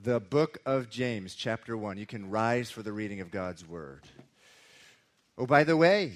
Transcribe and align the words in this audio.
the 0.00 0.20
book 0.20 0.58
of 0.64 0.88
James, 0.88 1.34
chapter 1.34 1.76
1. 1.76 1.98
You 1.98 2.06
can 2.06 2.30
rise 2.30 2.70
for 2.70 2.82
the 2.82 2.92
reading 2.92 3.20
of 3.20 3.32
God's 3.32 3.66
word. 3.66 4.02
Oh, 5.36 5.46
by 5.46 5.64
the 5.64 5.76
way, 5.76 6.12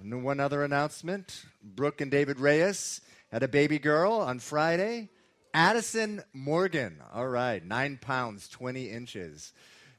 one 0.00 0.38
other 0.38 0.62
announcement 0.62 1.44
Brooke 1.62 2.00
and 2.00 2.10
David 2.10 2.38
Reyes 2.38 3.00
had 3.32 3.42
a 3.42 3.48
baby 3.48 3.80
girl 3.80 4.12
on 4.12 4.38
Friday. 4.38 5.08
Addison 5.52 6.22
Morgan, 6.32 7.02
all 7.12 7.26
right, 7.26 7.64
nine 7.64 7.98
pounds, 8.00 8.48
20 8.48 8.88
inches. 8.88 9.52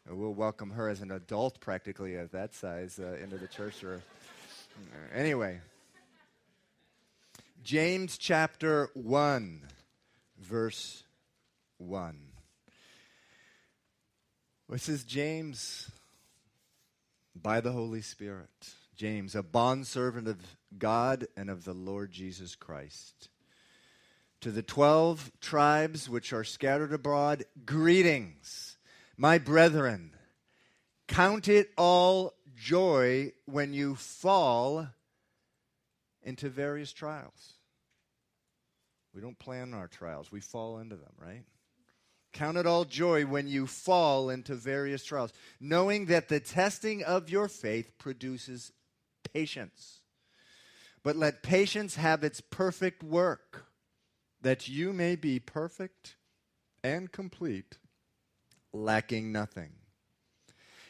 We'll 0.10 0.34
welcome 0.34 0.72
her 0.72 0.88
as 0.88 1.02
an 1.02 1.12
adult, 1.12 1.60
practically 1.60 2.16
at 2.16 2.32
that 2.32 2.56
size, 2.56 2.98
uh, 2.98 3.18
into 3.22 3.38
the 3.38 3.48
church. 3.48 3.84
Or, 3.84 4.02
anyway, 5.14 5.60
James 7.62 8.18
chapter 8.18 8.90
1, 8.94 9.68
verse 10.40 11.04
1. 11.78 12.31
This 14.72 14.88
is 14.88 15.04
James 15.04 15.92
by 17.36 17.60
the 17.60 17.74
Holy 17.74 18.02
Spirit. 18.02 18.48
James, 18.96 19.36
a 19.36 19.44
bondservant 19.44 20.30
of 20.30 20.38
God 20.78 21.28
and 21.36 21.50
of 21.50 21.66
the 21.66 21.74
Lord 21.74 22.14
Jesus 22.14 22.56
Christ. 22.56 23.28
To 24.40 24.50
the 24.50 24.64
twelve 24.64 25.30
tribes 25.42 26.08
which 26.08 26.32
are 26.32 26.46
scattered 26.46 26.94
abroad, 26.94 27.44
greetings, 27.66 28.78
my 29.18 29.40
brethren. 29.40 30.16
Count 31.06 31.50
it 31.50 31.72
all 31.78 32.36
joy 32.56 33.34
when 33.48 33.74
you 33.74 33.96
fall 33.96 34.88
into 36.24 36.48
various 36.48 36.94
trials. 36.94 37.56
We 39.14 39.20
don't 39.20 39.38
plan 39.38 39.74
our 39.74 39.90
trials, 39.90 40.32
we 40.32 40.40
fall 40.40 40.80
into 40.80 40.96
them, 40.96 41.14
right? 41.18 41.44
Count 42.34 42.58
it 42.58 42.66
all 42.66 42.86
joy 42.86 43.26
when 43.26 43.48
you 43.48 43.68
fall 43.68 44.30
into 44.30 44.56
various 44.56 45.04
trials, 45.04 45.34
knowing 45.60 46.06
that 46.06 46.30
the 46.30 46.40
testing 46.40 47.04
of 47.04 47.30
your 47.30 47.48
faith 47.48 47.98
produces 47.98 48.72
patience. 49.34 50.00
But 51.04 51.16
let 51.16 51.44
patience 51.44 51.96
have 51.96 52.24
its 52.24 52.42
perfect 52.42 53.04
work, 53.04 53.66
that 54.42 54.70
you 54.70 54.94
may 54.94 55.16
be 55.16 55.40
perfect 55.40 56.16
and 56.84 57.12
complete, 57.12 57.78
lacking 58.72 59.32
nothing. 59.32 59.72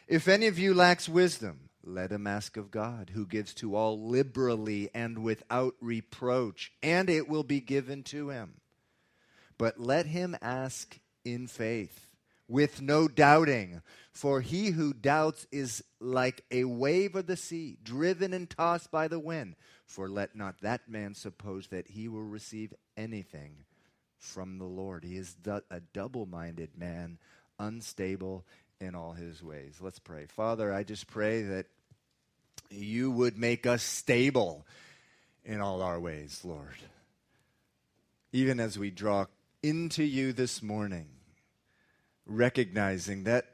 If 0.07 0.27
any 0.27 0.47
of 0.47 0.59
you 0.59 0.73
lacks 0.73 1.07
wisdom, 1.07 1.69
let 1.83 2.11
him 2.11 2.27
ask 2.27 2.57
of 2.57 2.69
God, 2.69 3.11
who 3.13 3.25
gives 3.25 3.53
to 3.55 3.75
all 3.75 4.07
liberally 4.07 4.89
and 4.93 5.19
without 5.19 5.73
reproach, 5.81 6.71
and 6.83 7.09
it 7.09 7.27
will 7.27 7.43
be 7.43 7.61
given 7.61 8.03
to 8.03 8.29
him. 8.29 8.55
But 9.57 9.79
let 9.79 10.05
him 10.05 10.35
ask 10.41 10.99
in 11.25 11.47
faith, 11.47 12.07
with 12.47 12.81
no 12.81 13.07
doubting. 13.07 13.81
For 14.11 14.41
he 14.41 14.71
who 14.71 14.93
doubts 14.93 15.47
is 15.51 15.83
like 15.99 16.43
a 16.51 16.65
wave 16.65 17.15
of 17.15 17.27
the 17.27 17.37
sea, 17.37 17.77
driven 17.83 18.33
and 18.33 18.49
tossed 18.49 18.91
by 18.91 19.07
the 19.07 19.19
wind. 19.19 19.55
For 19.85 20.09
let 20.09 20.35
not 20.35 20.61
that 20.61 20.89
man 20.89 21.13
suppose 21.13 21.67
that 21.67 21.87
he 21.87 22.07
will 22.07 22.23
receive 22.23 22.73
anything 22.97 23.65
from 24.17 24.57
the 24.57 24.65
Lord. 24.65 25.03
He 25.03 25.17
is 25.17 25.35
a 25.69 25.79
double 25.93 26.25
minded 26.25 26.77
man, 26.77 27.17
unstable 27.59 28.45
in 28.79 28.95
all 28.95 29.13
his 29.13 29.43
ways. 29.43 29.77
Let's 29.81 29.99
pray. 29.99 30.25
Father, 30.25 30.73
I 30.73 30.83
just 30.83 31.07
pray 31.07 31.43
that 31.43 31.67
you 32.69 33.11
would 33.11 33.37
make 33.37 33.65
us 33.65 33.83
stable 33.83 34.65
in 35.43 35.59
all 35.59 35.81
our 35.81 35.99
ways, 35.99 36.41
Lord. 36.43 36.75
Even 38.31 38.59
as 38.59 38.79
we 38.79 38.91
draw 38.91 39.25
into 39.63 40.03
you 40.03 40.33
this 40.33 40.63
morning, 40.63 41.07
recognizing 42.25 43.25
that 43.25 43.45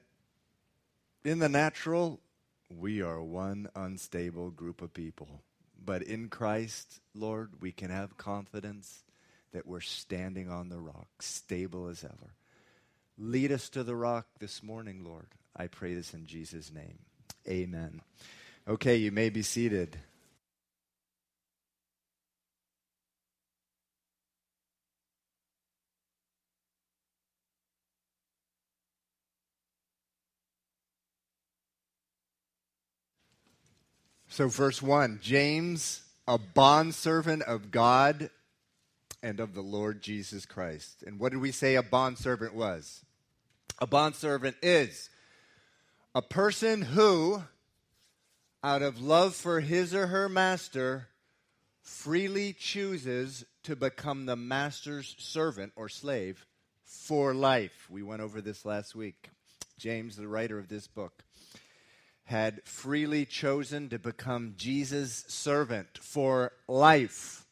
in 1.25 1.39
the 1.39 1.50
natural, 1.50 2.22
we 2.69 3.02
are 3.02 3.22
one 3.22 3.67
unstable 3.75 4.52
group 4.52 4.81
of 4.81 4.94
people. 4.94 5.41
But 5.83 6.01
in 6.01 6.29
Christ, 6.29 7.00
Lord, 7.13 7.53
we 7.59 7.72
can 7.72 7.90
have 7.90 8.17
confidence 8.17 9.03
that 9.51 9.66
we're 9.66 9.81
standing 9.81 10.50
on 10.50 10.69
the 10.69 10.79
rock, 10.79 11.07
stable 11.22 11.88
as 11.88 12.03
ever. 12.03 12.35
Lead 13.17 13.51
us 13.51 13.69
to 13.69 13.84
the 13.84 13.96
rock 13.96 14.28
this 14.40 14.62
morning, 14.62 15.03
Lord. 15.03 15.28
I 15.56 15.67
pray 15.67 15.94
this 15.94 16.13
in 16.13 16.25
Jesus' 16.25 16.72
name. 16.72 17.00
Amen. 17.47 18.01
Okay, 18.67 18.97
you 18.97 19.12
may 19.12 19.29
be 19.29 19.41
seated. 19.41 19.97
So, 34.38 34.48
verse 34.48 34.84
1 34.84 35.18
James, 35.20 36.03
a 36.28 36.38
bondservant 36.38 37.42
of 37.42 37.72
God 37.72 38.30
and 39.24 39.40
of 39.40 39.56
the 39.56 39.64
Lord 39.64 40.00
Jesus 40.00 40.46
Christ. 40.46 41.03
And 41.08 41.20
what 41.20 41.31
did 41.31 41.42
we 41.42 41.52
say 41.52 41.74
a 41.74 41.81
bondservant 41.81 42.53
was? 42.53 43.03
A 43.80 43.88
bondservant 43.88 44.56
is 44.62 45.09
a 46.14 46.22
person 46.22 46.84
who, 46.84 47.42
out 48.64 48.84
of 48.84 49.02
love 49.02 49.34
for 49.34 49.59
his 49.59 49.96
or 49.96 50.06
her 50.06 50.30
master, 50.30 51.08
freely 51.81 52.53
chooses 52.53 53.44
to 53.64 53.76
become 53.76 54.28
the 54.28 54.36
master's 54.36 55.16
servant 55.18 55.74
or 55.76 55.90
slave 55.90 56.46
for 56.84 57.34
life. 57.34 57.88
We 57.90 58.03
went 58.03 58.22
over 58.22 58.40
this 58.40 58.66
last 58.66 58.94
week. 58.94 59.31
James, 59.80 60.16
the 60.16 60.28
writer 60.28 60.59
of 60.59 60.68
this 60.68 60.86
book 60.86 61.24
had 62.28 62.62
freely 62.66 63.26
chosen 63.26 63.88
to 63.88 63.98
become 63.98 64.54
Jesus' 64.58 65.24
servant 65.30 65.98
for 65.98 66.52
life. 66.68 67.46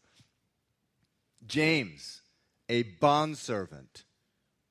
James, 1.48 2.22
a 2.68 2.84
bondservant 2.84 4.04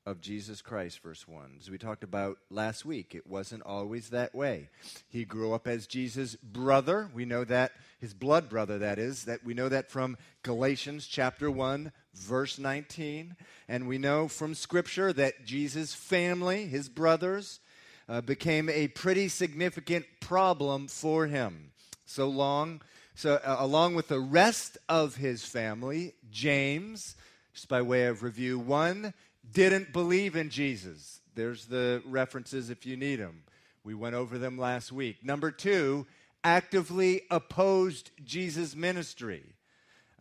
of 0.05 0.21
Jesus 0.21 0.61
Christ, 0.61 1.03
verse 1.03 1.27
1. 1.27 1.57
As 1.59 1.71
we 1.71 1.79
talked 1.79 2.05
about 2.05 2.37
last 2.51 2.85
week, 2.85 3.15
it 3.15 3.27
wasn't 3.27 3.63
always 3.63 4.11
that 4.11 4.35
way. 4.35 4.69
He 5.09 5.25
grew 5.25 5.55
up 5.55 5.67
as 5.67 5.87
Jesus' 5.87 6.37
brother. 6.37 7.09
We 7.15 7.25
know 7.25 7.45
that, 7.45 7.73
his 7.99 8.13
blood 8.13 8.51
brother, 8.51 8.77
that 8.81 8.99
is, 8.99 9.25
that 9.25 9.43
we 9.43 9.55
know 9.55 9.71
that 9.71 9.91
from 9.91 10.19
Galatians 10.43 11.07
chapter 11.07 11.51
1, 11.51 11.93
verse 12.13 12.59
19. 12.59 13.37
And 13.69 13.89
we 13.89 13.97
know 13.97 14.29
from 14.29 14.55
Scripture 14.55 15.15
that 15.15 15.47
Jesus' 15.47 15.95
family, 15.95 16.67
his 16.67 16.91
brothers, 16.91 17.61
uh, 18.09 18.21
became 18.21 18.69
a 18.69 18.89
pretty 18.89 19.29
significant 19.29 20.07
problem 20.21 20.89
for 20.89 21.27
him. 21.27 21.71
So 22.07 22.29
long, 22.29 22.83
so 23.15 23.41
uh, 23.45 23.57
along 23.59 23.95
with 23.95 24.09
the 24.09 24.21
rest 24.21 24.79
of 24.89 25.17
his 25.17 25.45
family, 25.45 26.15
James, 26.31 27.17
just 27.53 27.69
by 27.69 27.83
way 27.83 28.07
of 28.07 28.23
review, 28.23 28.59
one 28.59 29.15
didn't 29.53 29.93
believe 29.93 30.37
in 30.37 30.51
Jesus. 30.51 31.21
There's 31.35 31.67
the 31.67 32.03
references 32.05 32.71
if 32.71 32.87
you 32.87 32.97
need 32.97 33.17
them. 33.17 33.43
We 33.85 33.95
went 33.95 34.15
over 34.15 34.39
them 34.39 34.59
last 34.59 34.93
week. 34.93 35.25
Number 35.25 35.51
two, 35.51 36.07
actively 36.43 37.23
opposed 37.31 38.11
Jesus' 38.25 38.75
ministry. 38.77 39.43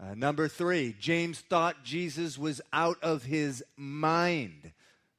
Uh, 0.02 0.16
number 0.16 0.48
three, 0.48 0.96
James 1.00 1.40
thought 1.40 1.84
Jesus 1.84 2.38
was 2.38 2.62
out 2.72 2.98
of 3.02 3.24
his 3.24 3.64
mind. 3.78 4.72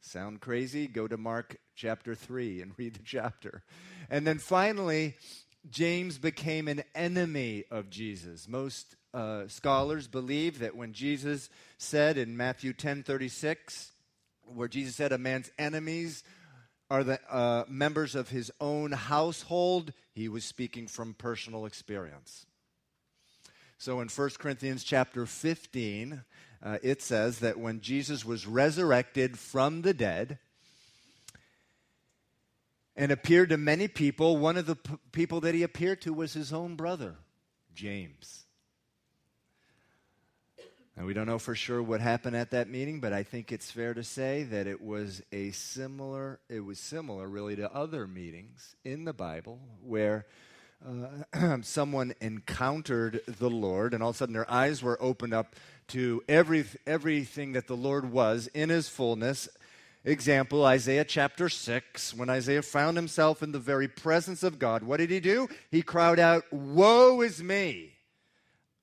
Sound 0.07 0.43
crazy? 0.43 0.87
Go 0.87 1.09
to 1.09 1.17
Mark 1.17 1.57
chapter 1.75 2.15
3 2.15 2.61
and 2.61 2.73
read 2.77 2.95
the 2.95 3.03
chapter. 3.03 3.63
And 4.11 4.27
then 4.27 4.39
finally, 4.39 5.17
James 5.71 6.19
became 6.19 6.69
an 6.69 6.85
enemy 6.95 7.65
of 7.71 7.89
Jesus. 7.89 8.47
Most 8.47 8.97
uh, 9.15 9.49
scholars 9.49 10.07
believe 10.07 10.59
that 10.59 10.77
when 10.77 10.93
Jesus 10.93 11.49
said 11.79 12.19
in 12.19 12.37
Matthew 12.37 12.75
10 12.75 13.03
36, 13.03 13.93
where 14.43 14.69
Jesus 14.69 14.95
said, 14.95 15.11
A 15.11 15.19
man's 15.19 15.51
enemies 15.59 16.23
are 16.91 17.03
the 17.03 17.19
uh, 17.35 17.65
members 17.67 18.15
of 18.15 18.29
his 18.29 18.53
own 18.61 18.93
household, 18.93 19.95
he 20.13 20.29
was 20.29 20.45
speaking 20.45 20.87
from 20.87 21.15
personal 21.15 21.65
experience. 21.65 22.45
So 23.79 24.01
in 24.01 24.09
1 24.09 24.31
Corinthians 24.39 24.85
chapter 24.85 25.25
15, 25.25 26.25
uh, 26.65 26.79
it 26.83 27.03
says 27.03 27.41
that 27.41 27.59
when 27.59 27.81
Jesus 27.81 28.25
was 28.25 28.47
resurrected 28.47 29.39
from 29.39 29.83
the 29.83 29.95
dead, 29.95 30.39
and 32.97 33.11
appeared 33.11 33.49
to 33.51 33.57
many 33.57 33.89
people. 33.89 34.37
One 34.37 34.57
of 34.57 34.67
the 34.67 34.77
p- 34.77 34.95
people 35.13 35.41
that 35.41 35.55
he 35.55 35.63
appeared 35.63 36.01
to 36.03 36.13
was 36.13 36.33
his 36.33 36.53
own 36.53 36.77
brother, 36.77 37.17
James. 37.75 38.45
And 40.97 41.07
we 41.07 41.13
don't 41.13 41.27
know 41.27 41.41
for 41.41 41.57
sure 41.57 41.83
what 41.83 42.01
happened 42.01 42.37
at 42.37 42.53
that 42.53 42.69
meeting, 42.69 43.01
but 43.01 43.13
I 43.13 43.25
think 43.25 43.51
it's 43.51 43.69
fair 43.69 43.95
to 43.95 44.05
say 44.05 44.45
that 44.45 44.69
it 44.69 44.81
was 44.81 45.23
a 45.33 45.51
similar, 45.51 46.39
it 46.49 46.61
was 46.61 46.79
similar 46.79 47.27
really 47.27 47.57
to 47.57 47.73
other 47.73 48.07
meetings 48.07 48.77
in 48.85 49.05
the 49.05 49.13
Bible 49.13 49.59
where 49.83 50.25
uh, 51.35 51.57
someone 51.63 52.15
encountered 52.21 53.23
the 53.27 53.51
Lord 53.51 53.93
and 53.93 54.05
all 54.05 54.11
of 54.11 54.17
a 54.17 54.19
sudden 54.19 54.35
their 54.35 54.51
eyes 54.51 54.85
were 54.85 55.03
opened 55.03 55.35
up 55.35 55.57
to 55.89 56.23
every, 56.29 56.65
everything 56.87 57.53
that 57.53 57.67
the 57.67 57.77
Lord 57.77 58.11
was 58.11 58.49
in 58.49 58.69
his 58.69 58.89
fullness 58.89 59.49
example, 60.05 60.65
Isaiah 60.65 61.05
chapter 61.05 61.49
6, 61.49 62.15
when 62.15 62.29
Isaiah 62.29 62.63
found 62.63 62.97
himself 62.97 63.43
in 63.43 63.53
the 63.53 63.59
very 63.59 63.89
presence 63.89 64.43
of 64.43 64.59
God, 64.59 64.83
what 64.83 64.99
did 64.99 65.11
he 65.11 65.21
do? 65.21 65.49
He 65.71 65.83
cried 65.83 66.19
out, 66.19 66.45
Woe 66.53 67.23
is 67.23 67.43
me! 67.43 67.93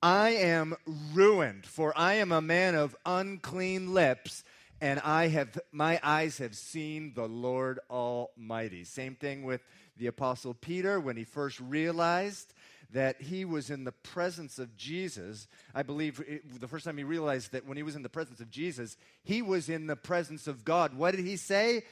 I 0.02 0.30
am 0.30 0.74
ruined, 1.14 1.64
for 1.64 1.96
I 1.96 2.14
am 2.14 2.32
a 2.32 2.42
man 2.42 2.74
of 2.74 2.96
unclean 3.06 3.94
lips, 3.94 4.42
and 4.80 4.98
I 4.98 5.28
have 5.28 5.60
my 5.70 6.00
eyes 6.02 6.38
have 6.38 6.56
seen 6.56 7.12
the 7.14 7.28
Lord 7.28 7.78
Almighty. 7.88 8.82
Same 8.82 9.14
thing 9.14 9.44
with 9.44 9.60
the 9.96 10.08
apostle 10.08 10.54
Peter 10.54 10.98
when 10.98 11.16
he 11.16 11.22
first 11.22 11.60
realized 11.60 12.52
that 12.92 13.20
he 13.22 13.44
was 13.44 13.70
in 13.70 13.84
the 13.84 13.92
presence 13.92 14.58
of 14.58 14.76
Jesus. 14.76 15.46
I 15.74 15.82
believe 15.82 16.22
it, 16.26 16.60
the 16.60 16.68
first 16.68 16.84
time 16.84 16.98
he 16.98 17.04
realized 17.04 17.52
that 17.52 17.66
when 17.66 17.76
he 17.76 17.82
was 17.82 17.96
in 17.96 18.02
the 18.02 18.08
presence 18.08 18.40
of 18.40 18.50
Jesus, 18.50 18.96
he 19.24 19.42
was 19.42 19.68
in 19.68 19.86
the 19.86 19.96
presence 19.96 20.46
of 20.46 20.64
God. 20.64 20.94
What 20.94 21.16
did 21.16 21.24
he 21.24 21.36
say? 21.36 21.84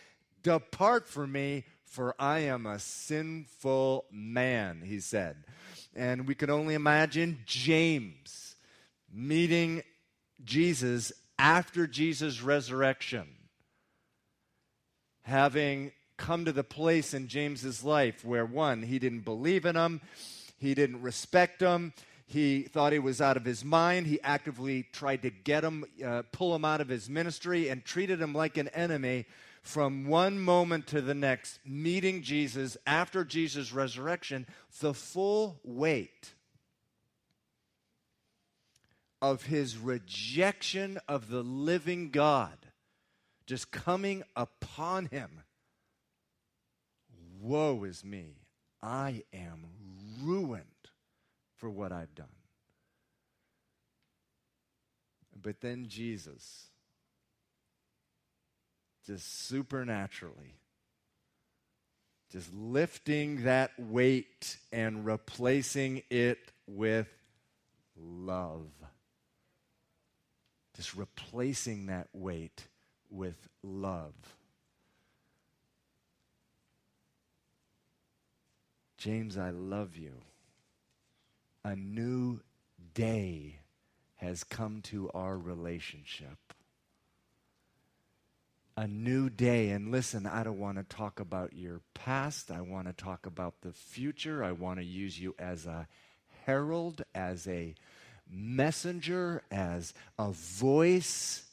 Depart 0.42 1.08
from 1.08 1.32
me, 1.32 1.64
for 1.84 2.14
I 2.18 2.40
am 2.40 2.66
a 2.66 2.78
sinful 2.78 4.06
man, 4.10 4.82
he 4.84 5.00
said. 5.00 5.36
And 5.94 6.26
we 6.26 6.34
can 6.34 6.50
only 6.50 6.74
imagine 6.74 7.40
James 7.46 8.56
meeting 9.12 9.82
Jesus 10.44 11.12
after 11.38 11.86
Jesus' 11.86 12.42
resurrection, 12.42 13.26
having 15.22 15.92
come 16.16 16.44
to 16.44 16.52
the 16.52 16.62
place 16.62 17.14
in 17.14 17.28
James's 17.28 17.82
life 17.82 18.24
where 18.24 18.44
one, 18.44 18.82
he 18.82 18.98
didn't 18.98 19.24
believe 19.24 19.64
in 19.64 19.74
him 19.74 20.02
he 20.60 20.74
didn't 20.74 21.02
respect 21.02 21.60
him. 21.60 21.92
He 22.26 22.62
thought 22.62 22.92
he 22.92 23.00
was 23.00 23.20
out 23.20 23.36
of 23.36 23.44
his 23.44 23.64
mind. 23.64 24.06
He 24.06 24.20
actively 24.22 24.84
tried 24.92 25.22
to 25.22 25.30
get 25.30 25.64
him, 25.64 25.84
uh, 26.04 26.22
pull 26.30 26.54
him 26.54 26.64
out 26.64 26.80
of 26.80 26.88
his 26.88 27.10
ministry, 27.10 27.68
and 27.68 27.84
treated 27.84 28.20
him 28.20 28.34
like 28.34 28.56
an 28.56 28.68
enemy 28.68 29.26
from 29.62 30.06
one 30.06 30.38
moment 30.38 30.86
to 30.88 31.00
the 31.00 31.14
next, 31.14 31.58
meeting 31.66 32.22
Jesus 32.22 32.76
after 32.86 33.24
Jesus' 33.24 33.72
resurrection, 33.72 34.46
the 34.80 34.94
full 34.94 35.58
weight 35.64 36.34
of 39.20 39.44
his 39.44 39.76
rejection 39.76 40.98
of 41.08 41.28
the 41.30 41.42
living 41.42 42.10
God 42.10 42.56
just 43.46 43.70
coming 43.70 44.22
upon 44.36 45.06
him. 45.06 45.40
Woe 47.40 47.82
is 47.84 48.04
me. 48.04 48.36
I 48.82 49.24
am 49.32 49.66
ruined 50.22 50.64
for 51.56 51.68
what 51.68 51.92
I've 51.92 52.14
done. 52.14 52.26
But 55.42 55.60
then 55.60 55.86
Jesus, 55.88 56.66
just 59.06 59.46
supernaturally, 59.46 60.56
just 62.30 62.52
lifting 62.54 63.44
that 63.44 63.72
weight 63.78 64.58
and 64.72 65.04
replacing 65.04 66.02
it 66.10 66.38
with 66.66 67.08
love. 67.96 68.70
Just 70.76 70.94
replacing 70.94 71.86
that 71.86 72.08
weight 72.12 72.66
with 73.10 73.48
love. 73.62 74.14
James, 79.00 79.38
I 79.38 79.48
love 79.48 79.96
you. 79.96 80.12
A 81.64 81.74
new 81.74 82.40
day 82.92 83.60
has 84.16 84.44
come 84.44 84.82
to 84.82 85.10
our 85.14 85.38
relationship. 85.38 86.36
A 88.76 88.86
new 88.86 89.30
day. 89.30 89.70
And 89.70 89.90
listen, 89.90 90.26
I 90.26 90.42
don't 90.42 90.58
want 90.58 90.76
to 90.76 90.84
talk 90.84 91.18
about 91.18 91.54
your 91.54 91.80
past. 91.94 92.50
I 92.50 92.60
want 92.60 92.88
to 92.88 92.92
talk 92.92 93.24
about 93.24 93.54
the 93.62 93.72
future. 93.72 94.44
I 94.44 94.52
want 94.52 94.78
to 94.80 94.84
use 94.84 95.18
you 95.18 95.34
as 95.38 95.64
a 95.64 95.88
herald, 96.44 97.00
as 97.14 97.48
a 97.48 97.74
messenger, 98.30 99.42
as 99.50 99.94
a 100.18 100.30
voice 100.30 101.44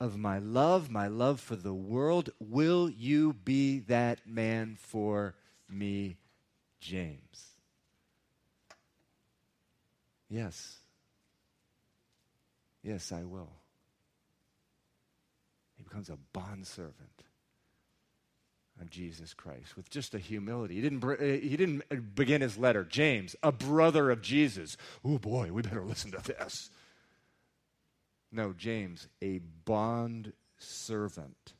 of 0.00 0.18
my 0.18 0.40
love, 0.40 0.90
my 0.90 1.06
love 1.06 1.38
for 1.38 1.54
the 1.54 1.74
world. 1.74 2.30
Will 2.40 2.90
you 2.90 3.34
be 3.34 3.78
that 3.78 4.26
man 4.26 4.76
for 4.80 5.36
me 5.70 6.16
James. 6.86 7.46
Yes. 10.28 10.76
Yes, 12.82 13.10
I 13.10 13.24
will. 13.24 13.50
He 15.76 15.82
becomes 15.82 16.08
a 16.08 16.18
bondservant 16.32 16.94
of 18.80 18.88
Jesus 18.90 19.34
Christ 19.34 19.76
with 19.76 19.90
just 19.90 20.14
a 20.14 20.18
humility. 20.18 20.76
He 20.76 20.80
didn't, 20.80 21.20
he 21.20 21.56
didn't 21.56 22.14
begin 22.14 22.40
his 22.40 22.56
letter, 22.56 22.84
James, 22.84 23.34
a 23.42 23.50
brother 23.50 24.10
of 24.10 24.22
Jesus. 24.22 24.76
Oh 25.04 25.18
boy, 25.18 25.50
we 25.52 25.62
better 25.62 25.84
listen 25.84 26.12
to 26.12 26.22
this. 26.22 26.70
No, 28.30 28.52
James, 28.52 29.08
a 29.22 29.38
bond 29.64 30.32
servant 30.58 31.54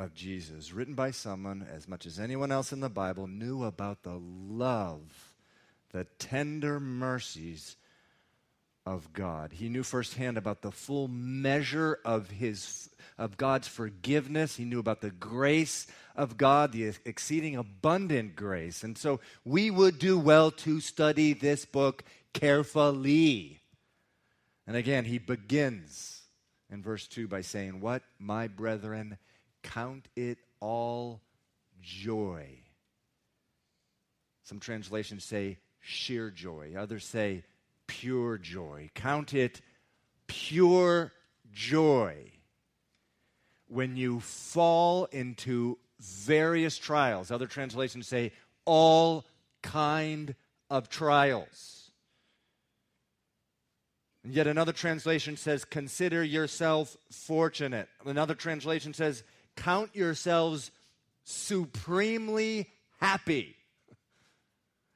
of 0.00 0.14
Jesus, 0.14 0.72
written 0.72 0.94
by 0.94 1.10
someone, 1.10 1.66
as 1.72 1.86
much 1.86 2.06
as 2.06 2.18
anyone 2.18 2.50
else 2.50 2.72
in 2.72 2.80
the 2.80 2.88
Bible, 2.88 3.26
knew 3.26 3.64
about 3.64 4.02
the 4.02 4.18
love, 4.18 5.34
the 5.92 6.04
tender 6.18 6.80
mercies 6.80 7.76
of 8.86 9.12
God. 9.12 9.52
He 9.52 9.68
knew 9.68 9.82
firsthand 9.82 10.38
about 10.38 10.62
the 10.62 10.70
full 10.70 11.06
measure 11.06 11.98
of 12.04 12.30
his 12.30 12.88
of 13.18 13.36
God's 13.36 13.68
forgiveness. 13.68 14.56
He 14.56 14.64
knew 14.64 14.78
about 14.78 15.02
the 15.02 15.10
grace 15.10 15.86
of 16.16 16.38
God, 16.38 16.72
the 16.72 16.94
exceeding 17.04 17.56
abundant 17.56 18.34
grace. 18.34 18.82
And 18.82 18.96
so 18.96 19.20
we 19.44 19.70
would 19.70 19.98
do 19.98 20.18
well 20.18 20.50
to 20.52 20.80
study 20.80 21.34
this 21.34 21.66
book 21.66 22.02
carefully. 22.32 23.60
And 24.66 24.74
again, 24.74 25.04
he 25.04 25.18
begins 25.18 26.22
in 26.70 26.82
verse 26.82 27.06
2 27.06 27.28
by 27.28 27.42
saying, 27.42 27.80
What, 27.80 28.02
my 28.18 28.48
brethren, 28.48 29.18
Count 29.62 30.08
it 30.16 30.38
all 30.60 31.20
joy. 31.82 32.46
Some 34.44 34.60
translations 34.60 35.24
say 35.24 35.58
sheer 35.80 36.30
joy, 36.30 36.74
others 36.76 37.04
say 37.04 37.44
pure 37.86 38.38
joy. 38.38 38.90
Count 38.94 39.34
it 39.34 39.60
pure 40.26 41.12
joy 41.52 42.32
when 43.68 43.96
you 43.96 44.20
fall 44.20 45.04
into 45.06 45.78
various 46.00 46.78
trials. 46.78 47.30
Other 47.30 47.46
translations 47.46 48.06
say 48.06 48.32
all 48.64 49.24
kind 49.62 50.34
of 50.68 50.88
trials. 50.88 51.90
And 54.24 54.34
yet 54.34 54.46
another 54.46 54.72
translation 54.72 55.36
says, 55.36 55.64
consider 55.64 56.22
yourself 56.22 56.96
fortunate. 57.10 57.88
Another 58.04 58.34
translation 58.34 58.92
says, 58.92 59.22
count 59.60 59.94
yourselves 59.94 60.70
supremely 61.22 62.68
happy 62.98 63.56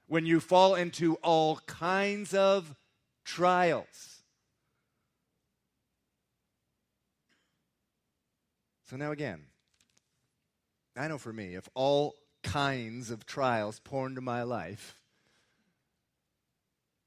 when 0.06 0.26
you 0.26 0.40
fall 0.40 0.75
into 0.75 1.14
all 1.16 1.56
kinds 1.66 2.35
of 2.35 2.75
trials. 3.25 4.23
So 8.90 8.97
now 8.97 9.12
again, 9.12 9.42
I 10.97 11.09
know 11.09 11.18
for 11.18 11.33
me, 11.33 11.54
if 11.54 11.68
all 11.75 12.14
kinds 12.42 13.11
of 13.11 13.26
trials 13.26 13.80
pour 13.80 14.06
into 14.06 14.21
my 14.21 14.42
life, 14.42 14.97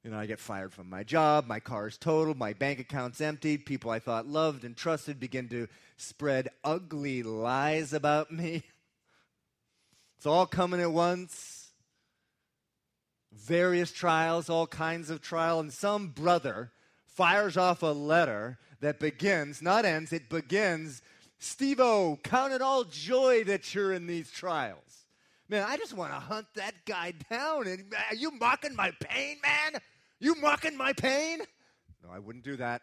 you 0.08 0.14
know, 0.14 0.20
I 0.20 0.26
get 0.26 0.40
fired 0.40 0.72
from 0.72 0.90
my 0.90 1.04
job, 1.04 1.48
my 1.48 1.60
car 1.60 1.90
is 1.90 1.98
totaled, 1.98 2.38
my 2.38 2.54
bank 2.54 2.80
account's 2.80 3.20
emptied, 3.20 3.66
people 3.66 3.92
I 3.92 4.00
thought 4.00 4.26
loved 4.26 4.64
and 4.64 4.74
trusted 4.74 5.20
begin 5.20 5.50
to 5.50 5.68
spread 5.98 6.48
ugly 6.64 7.24
lies 7.24 7.92
about 7.92 8.32
me. 8.32 8.64
It's 10.16 10.26
all 10.26 10.48
coming 10.48 10.82
at 10.82 10.92
once. 10.92 11.68
Various 13.34 13.92
trials, 13.92 14.50
all 14.50 14.66
kinds 14.66 15.12
of 15.12 15.22
trial, 15.22 15.60
and 15.60 15.72
some 15.72 16.08
brother 16.08 16.72
fires 17.06 17.56
off 17.56 17.84
a 17.84 17.88
letter 17.88 18.58
that 18.80 19.00
begins, 19.00 19.62
not 19.62 19.86
ends, 19.86 20.12
it 20.14 20.28
begins, 20.28 21.04
Steve 21.38 21.80
O, 21.80 22.18
count 22.24 22.54
it 22.54 22.64
all 22.64 22.86
joy 22.86 23.44
that 23.44 23.76
you're 23.76 23.94
in 23.94 24.08
these 24.08 24.32
trials. 24.32 25.06
Man, 25.50 25.66
I 25.68 25.78
just 25.78 25.94
want 25.94 26.14
to 26.14 26.20
hunt 26.20 26.48
that 26.56 26.74
guy 26.86 27.14
down. 27.30 27.68
And 27.68 27.94
are 28.10 28.16
you 28.16 28.32
mocking 28.32 28.76
my 28.76 28.92
pain, 29.02 29.38
man? 29.44 29.82
You 30.20 30.36
mocking 30.36 30.78
my 30.78 30.94
pain? 30.94 31.40
No, 32.04 32.10
I 32.12 32.20
wouldn't 32.20 32.44
do 32.44 32.56
that. 32.58 32.82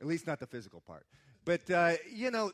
At 0.00 0.06
least 0.06 0.26
not 0.26 0.40
the 0.40 0.46
physical 0.46 0.80
part. 0.80 1.06
But, 1.44 1.70
uh, 1.70 1.94
you 2.12 2.30
know, 2.30 2.52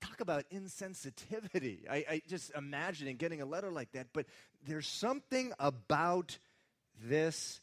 talk 0.00 0.20
about 0.20 0.44
insensitivity. 0.50 1.88
I, 1.90 2.04
I 2.08 2.22
just 2.28 2.52
imagining 2.56 3.16
getting 3.16 3.40
a 3.40 3.46
letter 3.46 3.70
like 3.70 3.92
that. 3.92 4.08
But 4.12 4.26
there's 4.66 4.86
something 4.86 5.52
about 5.58 6.38
this 7.02 7.60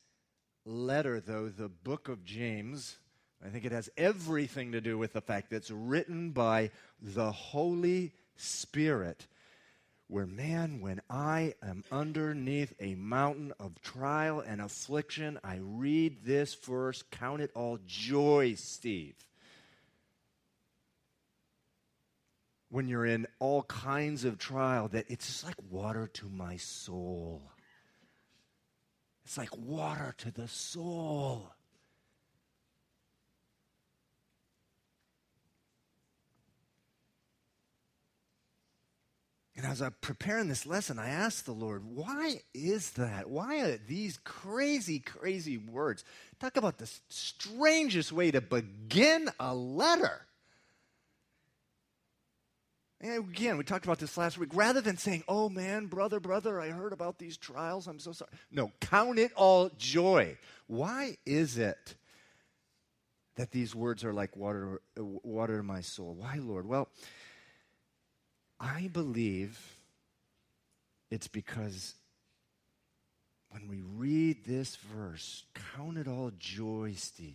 letter, 0.66 1.20
though, 1.20 1.50
the 1.50 1.70
book 1.70 2.10
of 2.10 2.26
James, 2.26 2.98
I 3.46 3.50
think 3.50 3.66
it 3.66 3.72
has 3.72 3.90
everything 3.98 4.72
to 4.74 4.82
do 4.82 4.98
with 4.98 5.14
the 5.14 5.22
fact 5.22 5.52
that 5.52 5.58
it's 5.58 5.72
written 5.72 6.32
by 6.32 6.72
the 7.02 7.32
Holy 7.32 8.12
Spirit. 8.36 9.28
Where, 10.10 10.26
man, 10.26 10.80
when 10.80 11.02
I 11.10 11.56
am 11.62 11.84
underneath 11.92 12.74
a 12.80 12.96
mountain 12.96 13.54
of 13.60 13.82
trial 13.82 14.40
and 14.40 14.62
affliction, 14.62 15.38
I 15.44 15.60
read 15.62 16.24
this 16.24 16.56
verse, 16.56 17.04
count 17.12 17.42
it 17.42 17.52
all 17.54 17.78
joy, 17.86 18.54
Steve. 18.56 19.16
When 22.70 22.88
you're 22.88 23.06
in 23.06 23.28
all 23.40 23.64
kinds 23.64 24.24
of 24.24 24.38
trial, 24.38 24.88
that 24.90 25.06
it's 25.10 25.28
just 25.28 25.46
like 25.46 25.56
water 25.70 26.08
to 26.14 26.30
my 26.30 26.56
soul. 26.56 27.42
It's 29.26 29.38
like 29.38 29.56
water 29.58 30.16
to 30.20 30.32
the 30.32 30.48
soul. 30.48 31.52
And 39.58 39.66
as 39.66 39.82
I'm 39.82 39.96
preparing 40.02 40.48
this 40.48 40.68
lesson, 40.68 41.00
I 41.00 41.10
asked 41.10 41.48
the 41.48 41.52
Lord, 41.52 41.84
why 41.84 42.42
is 42.54 42.92
that? 42.92 43.28
Why 43.28 43.62
are 43.62 43.78
these 43.88 44.20
crazy, 44.24 45.00
crazy 45.00 45.58
words? 45.58 46.04
Talk 46.40 46.58
about 46.58 46.78
the 46.78 46.88
strangest 47.10 48.12
way 48.12 48.30
to 48.30 48.40
begin 48.40 49.32
a 49.40 49.56
letter. 49.56 50.22
And 53.02 53.18
again, 53.18 53.58
we 53.58 53.64
talked 53.64 53.86
about 53.86 53.98
this 53.98 54.16
last 54.16 54.38
week. 54.38 54.50
Rather 54.54 54.80
than 54.80 54.98
saying, 54.98 55.24
oh 55.28 55.50
man, 55.50 55.88
brother, 55.88 56.20
brother, 56.20 56.62
I 56.62 56.70
heard 56.70 56.94
about 56.94 57.18
these 57.18 57.36
trials, 57.36 57.88
I'm 57.88 58.00
so 58.00 58.12
sorry. 58.12 58.32
No, 58.52 58.72
count 58.80 59.18
it 59.18 59.32
all 59.36 59.72
joy. 59.78 60.38
Why 60.68 61.18
is 61.26 61.58
it 61.58 61.96
that 63.38 63.52
these 63.52 63.74
words 63.74 64.04
are 64.04 64.14
like 64.14 64.38
water, 64.38 64.82
water 64.96 65.58
to 65.58 65.64
my 65.64 65.82
soul? 65.82 66.14
Why, 66.14 66.38
Lord? 66.40 66.68
Well, 66.68 66.90
I 68.60 68.90
believe 68.92 69.60
it's 71.12 71.28
because 71.28 71.96
when 73.50 73.68
we 73.68 73.82
read 73.82 74.46
this 74.46 74.76
verse, 74.76 75.44
count 75.76 75.98
it 75.98 76.08
all 76.08 76.32
joy, 76.38 76.94
Steve. 76.96 77.34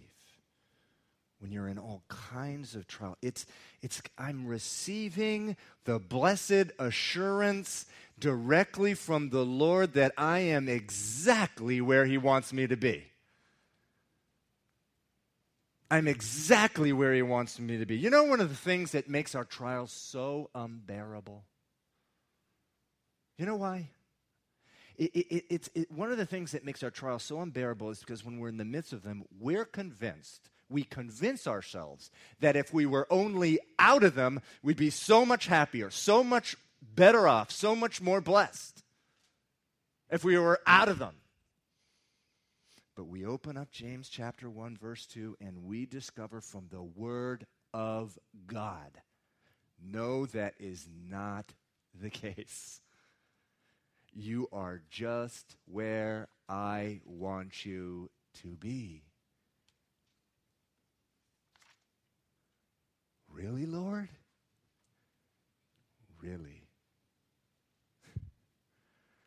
When 1.39 1.51
you're 1.51 1.69
in 1.69 1.79
all 1.79 2.05
kinds 2.09 2.77
of 2.77 2.87
trial, 2.87 3.17
it's, 3.21 3.47
it's 3.81 4.01
I'm 4.17 4.47
receiving 4.47 5.57
the 5.85 5.99
blessed 5.99 6.71
assurance 6.79 7.87
directly 8.19 8.95
from 8.95 9.31
the 9.31 9.45
Lord 9.45 9.95
that 9.95 10.13
I 10.17 10.41
am 10.41 10.69
exactly 10.69 11.81
where 11.81 12.07
He 12.07 12.17
wants 12.17 12.53
me 12.53 12.69
to 12.69 12.77
be. 12.77 13.12
I'm 15.93 16.09
exactly 16.09 16.91
where 16.91 17.13
He 17.13 17.21
wants 17.21 17.61
me 17.61 17.77
to 17.77 17.85
be. 17.85 17.99
You 17.99 18.09
know, 18.09 18.25
one 18.25 18.41
of 18.41 18.49
the 18.49 18.57
things 18.57 18.93
that 18.93 19.11
makes 19.11 19.35
our 19.35 19.45
trials 19.45 19.93
so 19.93 20.49
unbearable? 20.55 21.45
You 23.37 23.45
know 23.45 23.57
why? 23.57 23.91
It, 24.97 25.15
it, 25.15 25.45
it's 25.51 25.69
it, 25.75 25.93
one 25.93 26.11
of 26.11 26.17
the 26.17 26.25
things 26.25 26.53
that 26.53 26.65
makes 26.65 26.83
our 26.83 26.91
trials 26.91 27.23
so 27.23 27.43
unbearable 27.43 27.91
is 27.91 28.01
because 28.01 28.25
when 28.25 28.39
we're 28.39 28.49
in 28.49 28.57
the 28.57 28.65
midst 28.65 28.95
of 28.95 29.03
them, 29.03 29.25
we're 29.39 29.67
convinced, 29.67 30.49
we 30.71 30.83
convince 30.83 31.47
ourselves 31.47 32.11
that 32.41 32.57
if 32.57 32.73
we 32.73 32.87
were 32.87 33.07
only 33.11 33.61
out 33.79 34.03
of 34.03 34.15
them, 34.15 34.41
we'd 34.63 34.79
be 34.79 34.89
so 34.89 35.27
much 35.27 35.47
happier, 35.47 35.91
so 35.91 36.25
much 36.25 36.57
better 36.81 37.29
off, 37.29 37.51
so 37.51 37.77
much 37.77 38.01
more 38.01 38.23
blessed 38.23 38.83
if 40.11 40.25
we 40.25 40.39
were 40.39 40.59
out 40.67 40.89
of 40.89 40.99
them. 40.99 41.17
But 43.03 43.09
we 43.09 43.27
open 43.27 43.57
up 43.57 43.73
James 43.73 44.09
chapter 44.09 44.49
1, 44.49 44.77
verse 44.81 45.07
2, 45.07 45.37
and 45.41 45.65
we 45.65 45.87
discover 45.87 46.41
from 46.41 46.69
the 46.71 46.85
Word 46.85 47.47
of 47.75 48.17
God 48.47 48.93
no, 49.85 50.27
that 50.27 50.55
is 50.61 50.87
not 51.11 51.53
the 52.01 52.11
case. 52.11 52.81
You 54.13 54.47
are 54.53 54.83
just 54.89 55.57
where 55.67 56.29
I 56.49 57.01
want 57.05 57.67
you 57.67 58.09
to 58.43 58.51
be. 58.51 59.03
Really, 63.29 63.67
Lord? 63.67 64.11
Really? 66.23 66.62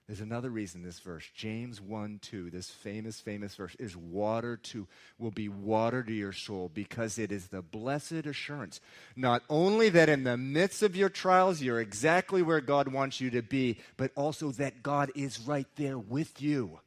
There's 0.07 0.21
another 0.21 0.51
reason 0.51 0.83
this 0.83 0.99
verse, 0.99 1.25
James 1.33 1.81
1 1.81 2.19
2, 2.21 2.51
this 2.51 2.69
famous, 2.69 3.19
famous 3.19 3.55
verse, 3.55 3.73
is 3.79 3.97
water 3.97 4.57
to, 4.57 4.87
will 5.17 5.31
be 5.31 5.49
water 5.49 6.03
to 6.03 6.13
your 6.13 6.31
soul 6.31 6.69
because 6.71 7.17
it 7.17 7.31
is 7.31 7.47
the 7.47 7.63
blessed 7.63 8.27
assurance. 8.27 8.79
Not 9.15 9.41
only 9.49 9.89
that 9.89 10.07
in 10.07 10.23
the 10.23 10.37
midst 10.37 10.83
of 10.83 10.95
your 10.95 11.09
trials, 11.09 11.59
you're 11.59 11.79
exactly 11.79 12.43
where 12.43 12.61
God 12.61 12.87
wants 12.87 13.19
you 13.19 13.31
to 13.31 13.41
be, 13.41 13.79
but 13.97 14.11
also 14.15 14.51
that 14.51 14.83
God 14.83 15.11
is 15.15 15.39
right 15.39 15.67
there 15.75 15.97
with 15.97 16.39
you. 16.39 16.79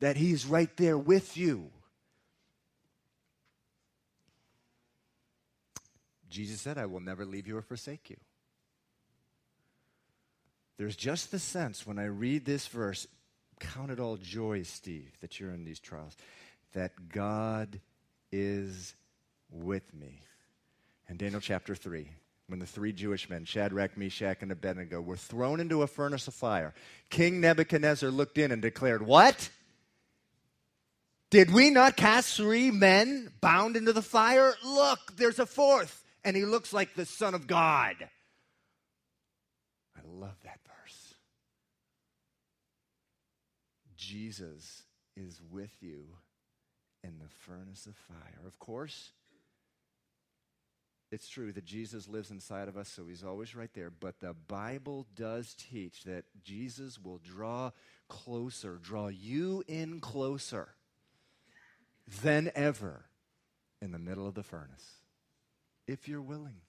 That 0.00 0.16
He's 0.16 0.46
right 0.46 0.74
there 0.78 0.96
with 0.96 1.36
you. 1.36 1.70
Jesus 6.30 6.62
said, 6.62 6.78
I 6.78 6.86
will 6.86 7.00
never 7.00 7.26
leave 7.26 7.46
you 7.46 7.58
or 7.58 7.62
forsake 7.62 8.08
you. 8.08 8.16
There's 10.78 10.96
just 10.96 11.30
the 11.30 11.38
sense 11.38 11.86
when 11.86 11.98
I 11.98 12.04
read 12.04 12.44
this 12.44 12.66
verse, 12.66 13.06
count 13.60 13.90
it 13.90 14.00
all 14.00 14.16
joy, 14.16 14.62
Steve, 14.62 15.10
that 15.20 15.40
you're 15.40 15.52
in 15.52 15.64
these 15.64 15.80
trials, 15.80 16.16
that 16.74 17.08
God 17.08 17.80
is 18.30 18.94
with 19.50 19.94
me. 19.94 20.20
And 21.08 21.18
Daniel 21.18 21.40
chapter 21.40 21.74
3, 21.74 22.10
when 22.48 22.58
the 22.58 22.66
three 22.66 22.92
Jewish 22.92 23.30
men, 23.30 23.44
Shadrach, 23.44 23.96
Meshach, 23.96 24.42
and 24.42 24.52
Abednego, 24.52 25.00
were 25.00 25.16
thrown 25.16 25.60
into 25.60 25.82
a 25.82 25.86
furnace 25.86 26.28
of 26.28 26.34
fire, 26.34 26.74
King 27.08 27.40
Nebuchadnezzar 27.40 28.10
looked 28.10 28.36
in 28.36 28.52
and 28.52 28.60
declared, 28.60 29.02
What? 29.02 29.48
Did 31.30 31.52
we 31.52 31.70
not 31.70 31.96
cast 31.96 32.36
three 32.36 32.70
men 32.70 33.32
bound 33.40 33.76
into 33.76 33.92
the 33.92 34.02
fire? 34.02 34.54
Look, 34.64 35.16
there's 35.16 35.40
a 35.40 35.46
fourth, 35.46 36.04
and 36.24 36.36
he 36.36 36.44
looks 36.44 36.72
like 36.72 36.94
the 36.94 37.04
Son 37.04 37.34
of 37.34 37.46
God. 37.46 37.96
I 39.96 40.00
love 40.06 40.36
that 40.44 40.60
Jesus 44.06 44.84
is 45.16 45.40
with 45.50 45.74
you 45.80 46.04
in 47.02 47.18
the 47.18 47.28
furnace 47.28 47.86
of 47.86 47.96
fire. 47.96 48.46
Of 48.46 48.58
course, 48.60 49.10
it's 51.10 51.28
true 51.28 51.52
that 51.52 51.64
Jesus 51.64 52.08
lives 52.08 52.30
inside 52.30 52.68
of 52.68 52.76
us, 52.76 52.88
so 52.88 53.06
he's 53.08 53.24
always 53.24 53.56
right 53.56 53.70
there. 53.74 53.90
But 53.90 54.20
the 54.20 54.34
Bible 54.34 55.06
does 55.16 55.54
teach 55.54 56.04
that 56.04 56.24
Jesus 56.44 57.00
will 57.02 57.18
draw 57.18 57.72
closer, 58.08 58.78
draw 58.80 59.08
you 59.08 59.64
in 59.66 60.00
closer 60.00 60.68
than 62.22 62.52
ever 62.54 63.06
in 63.82 63.90
the 63.90 63.98
middle 63.98 64.28
of 64.28 64.34
the 64.34 64.44
furnace, 64.44 64.86
if 65.88 66.06
you're 66.06 66.22
willing. 66.22 66.60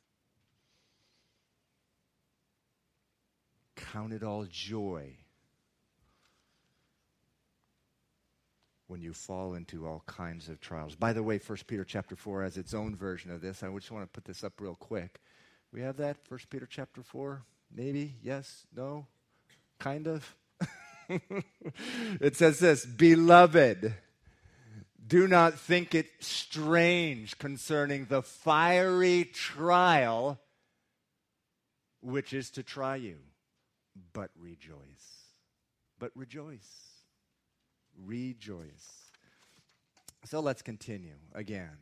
Count 3.75 4.11
it 4.11 4.23
all 4.23 4.45
joy 4.49 5.17
when 8.87 9.01
you 9.01 9.13
fall 9.13 9.53
into 9.53 9.85
all 9.85 10.03
kinds 10.05 10.49
of 10.49 10.59
trials. 10.61 10.95
By 10.95 11.13
the 11.13 11.23
way, 11.23 11.39
1 11.45 11.57
Peter 11.67 11.83
chapter 11.83 12.15
4 12.15 12.43
has 12.43 12.57
its 12.57 12.73
own 12.73 12.95
version 12.95 13.31
of 13.31 13.41
this. 13.41 13.61
I 13.63 13.69
just 13.75 13.91
want 13.91 14.05
to 14.05 14.11
put 14.11 14.25
this 14.25 14.43
up 14.43 14.53
real 14.59 14.75
quick. 14.75 15.19
We 15.73 15.81
have 15.81 15.97
that? 15.97 16.17
1 16.27 16.39
Peter 16.49 16.65
chapter 16.65 17.03
4? 17.03 17.43
Maybe? 17.75 18.15
Yes? 18.23 18.65
No? 18.75 19.07
Kind 19.77 20.07
of? 20.07 20.35
it 22.21 22.35
says 22.35 22.59
this 22.59 22.85
Beloved, 22.85 23.93
do 25.05 25.27
not 25.27 25.59
think 25.59 25.93
it 25.93 26.07
strange 26.19 27.37
concerning 27.37 28.05
the 28.05 28.21
fiery 28.21 29.25
trial 29.25 30.39
which 32.01 32.31
is 32.31 32.49
to 32.51 32.63
try 32.63 32.95
you, 32.95 33.17
but 34.13 34.29
rejoice. 34.37 34.77
But 35.99 36.11
rejoice 36.15 36.86
rejoice. 38.05 39.11
So 40.25 40.39
let's 40.39 40.61
continue 40.61 41.15
again. 41.33 41.77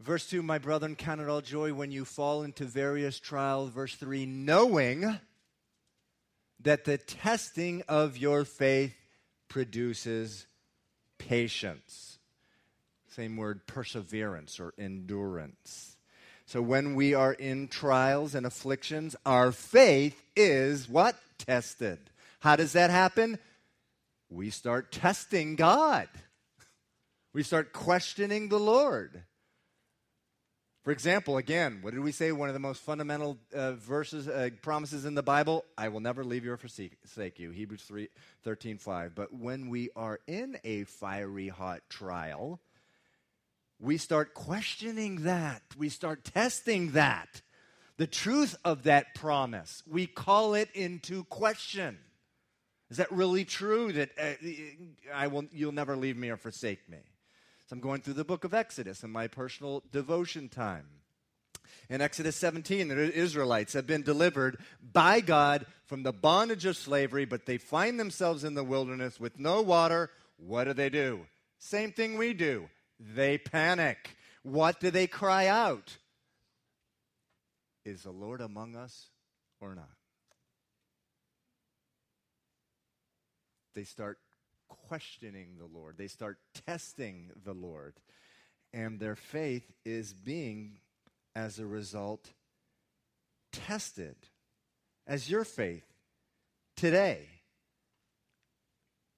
Verse 0.00 0.28
2 0.28 0.42
My 0.42 0.58
brethren, 0.58 0.96
count 0.96 1.20
it 1.20 1.28
all 1.28 1.40
joy 1.40 1.72
when 1.72 1.90
you 1.90 2.04
fall 2.04 2.42
into 2.42 2.64
various 2.64 3.18
trials. 3.18 3.70
Verse 3.70 3.94
3 3.94 4.26
Knowing 4.26 5.18
that 6.60 6.84
the 6.84 6.98
testing 6.98 7.82
of 7.88 8.16
your 8.16 8.44
faith 8.44 8.94
produces 9.48 10.46
patience. 11.18 12.18
Same 13.08 13.36
word, 13.36 13.66
perseverance 13.66 14.60
or 14.60 14.74
endurance. 14.78 15.96
So 16.44 16.62
when 16.62 16.94
we 16.94 17.14
are 17.14 17.32
in 17.32 17.68
trials 17.68 18.34
and 18.34 18.46
afflictions, 18.46 19.16
our 19.24 19.52
faith 19.52 20.22
is 20.36 20.88
what? 20.88 21.16
Tested. 21.38 21.98
How 22.40 22.56
does 22.56 22.74
that 22.74 22.90
happen? 22.90 23.38
We 24.28 24.50
start 24.50 24.92
testing 24.92 25.56
God. 25.56 26.08
We 27.32 27.42
start 27.42 27.72
questioning 27.72 28.48
the 28.48 28.58
Lord. 28.58 29.22
For 30.86 30.92
example, 30.92 31.36
again, 31.36 31.80
what 31.82 31.94
did 31.94 32.02
we 32.04 32.12
say? 32.12 32.30
One 32.30 32.48
of 32.48 32.54
the 32.54 32.60
most 32.60 32.80
fundamental 32.80 33.38
uh, 33.52 33.72
verses, 33.72 34.28
uh, 34.28 34.50
promises 34.62 35.04
in 35.04 35.16
the 35.16 35.22
Bible 35.22 35.64
I 35.76 35.88
will 35.88 35.98
never 35.98 36.22
leave 36.22 36.44
you 36.44 36.52
or 36.52 36.56
forsake 36.56 37.40
you. 37.40 37.50
Hebrews 37.50 37.82
3, 37.82 38.08
13, 38.44 38.78
5. 38.78 39.14
But 39.14 39.34
when 39.34 39.68
we 39.68 39.90
are 39.96 40.20
in 40.28 40.56
a 40.62 40.84
fiery 40.84 41.48
hot 41.48 41.80
trial, 41.90 42.60
we 43.80 43.98
start 43.98 44.32
questioning 44.32 45.24
that. 45.24 45.62
We 45.76 45.88
start 45.88 46.22
testing 46.24 46.92
that. 46.92 47.42
The 47.96 48.06
truth 48.06 48.56
of 48.64 48.84
that 48.84 49.14
promise. 49.14 49.82
We 49.90 50.06
call 50.06 50.54
it 50.54 50.70
into 50.72 51.24
question. 51.24 51.98
Is 52.90 52.98
that 52.98 53.10
really 53.10 53.44
true 53.44 53.92
that 53.92 54.10
uh, 54.20 54.34
I 55.12 55.26
will, 55.26 55.44
you'll 55.52 55.72
never 55.72 55.96
leave 55.96 56.16
me 56.16 56.30
or 56.30 56.36
forsake 56.36 56.88
me? 56.88 56.98
So 57.66 57.74
I'm 57.74 57.80
going 57.80 58.00
through 58.00 58.14
the 58.14 58.24
book 58.24 58.44
of 58.44 58.54
Exodus 58.54 59.02
in 59.02 59.10
my 59.10 59.26
personal 59.26 59.82
devotion 59.90 60.48
time. 60.48 60.86
In 61.88 62.00
Exodus 62.00 62.36
17, 62.36 62.88
the 62.88 63.12
Israelites 63.12 63.72
have 63.72 63.86
been 63.86 64.02
delivered 64.02 64.58
by 64.92 65.20
God 65.20 65.66
from 65.84 66.04
the 66.04 66.12
bondage 66.12 66.64
of 66.64 66.76
slavery, 66.76 67.24
but 67.24 67.46
they 67.46 67.58
find 67.58 67.98
themselves 67.98 68.44
in 68.44 68.54
the 68.54 68.64
wilderness 68.64 69.18
with 69.18 69.38
no 69.38 69.62
water. 69.62 70.10
What 70.36 70.64
do 70.64 70.74
they 70.74 70.90
do? 70.90 71.26
Same 71.58 71.90
thing 71.90 72.16
we 72.16 72.34
do. 72.34 72.68
They 73.00 73.38
panic. 73.38 74.16
What 74.42 74.78
do 74.78 74.90
they 74.92 75.08
cry 75.08 75.48
out? 75.48 75.96
Is 77.84 78.02
the 78.02 78.10
Lord 78.10 78.40
among 78.40 78.76
us 78.76 79.10
or 79.60 79.74
not? 79.74 79.95
They 83.76 83.84
start 83.84 84.18
questioning 84.88 85.58
the 85.58 85.78
Lord, 85.78 85.98
they 85.98 86.08
start 86.08 86.38
testing 86.66 87.30
the 87.44 87.52
Lord. 87.52 87.94
And 88.72 88.98
their 88.98 89.16
faith 89.16 89.70
is 89.84 90.12
being, 90.12 90.78
as 91.34 91.58
a 91.58 91.66
result, 91.66 92.30
tested. 93.52 94.16
As 95.06 95.30
your 95.30 95.44
faith 95.44 95.84
today 96.76 97.28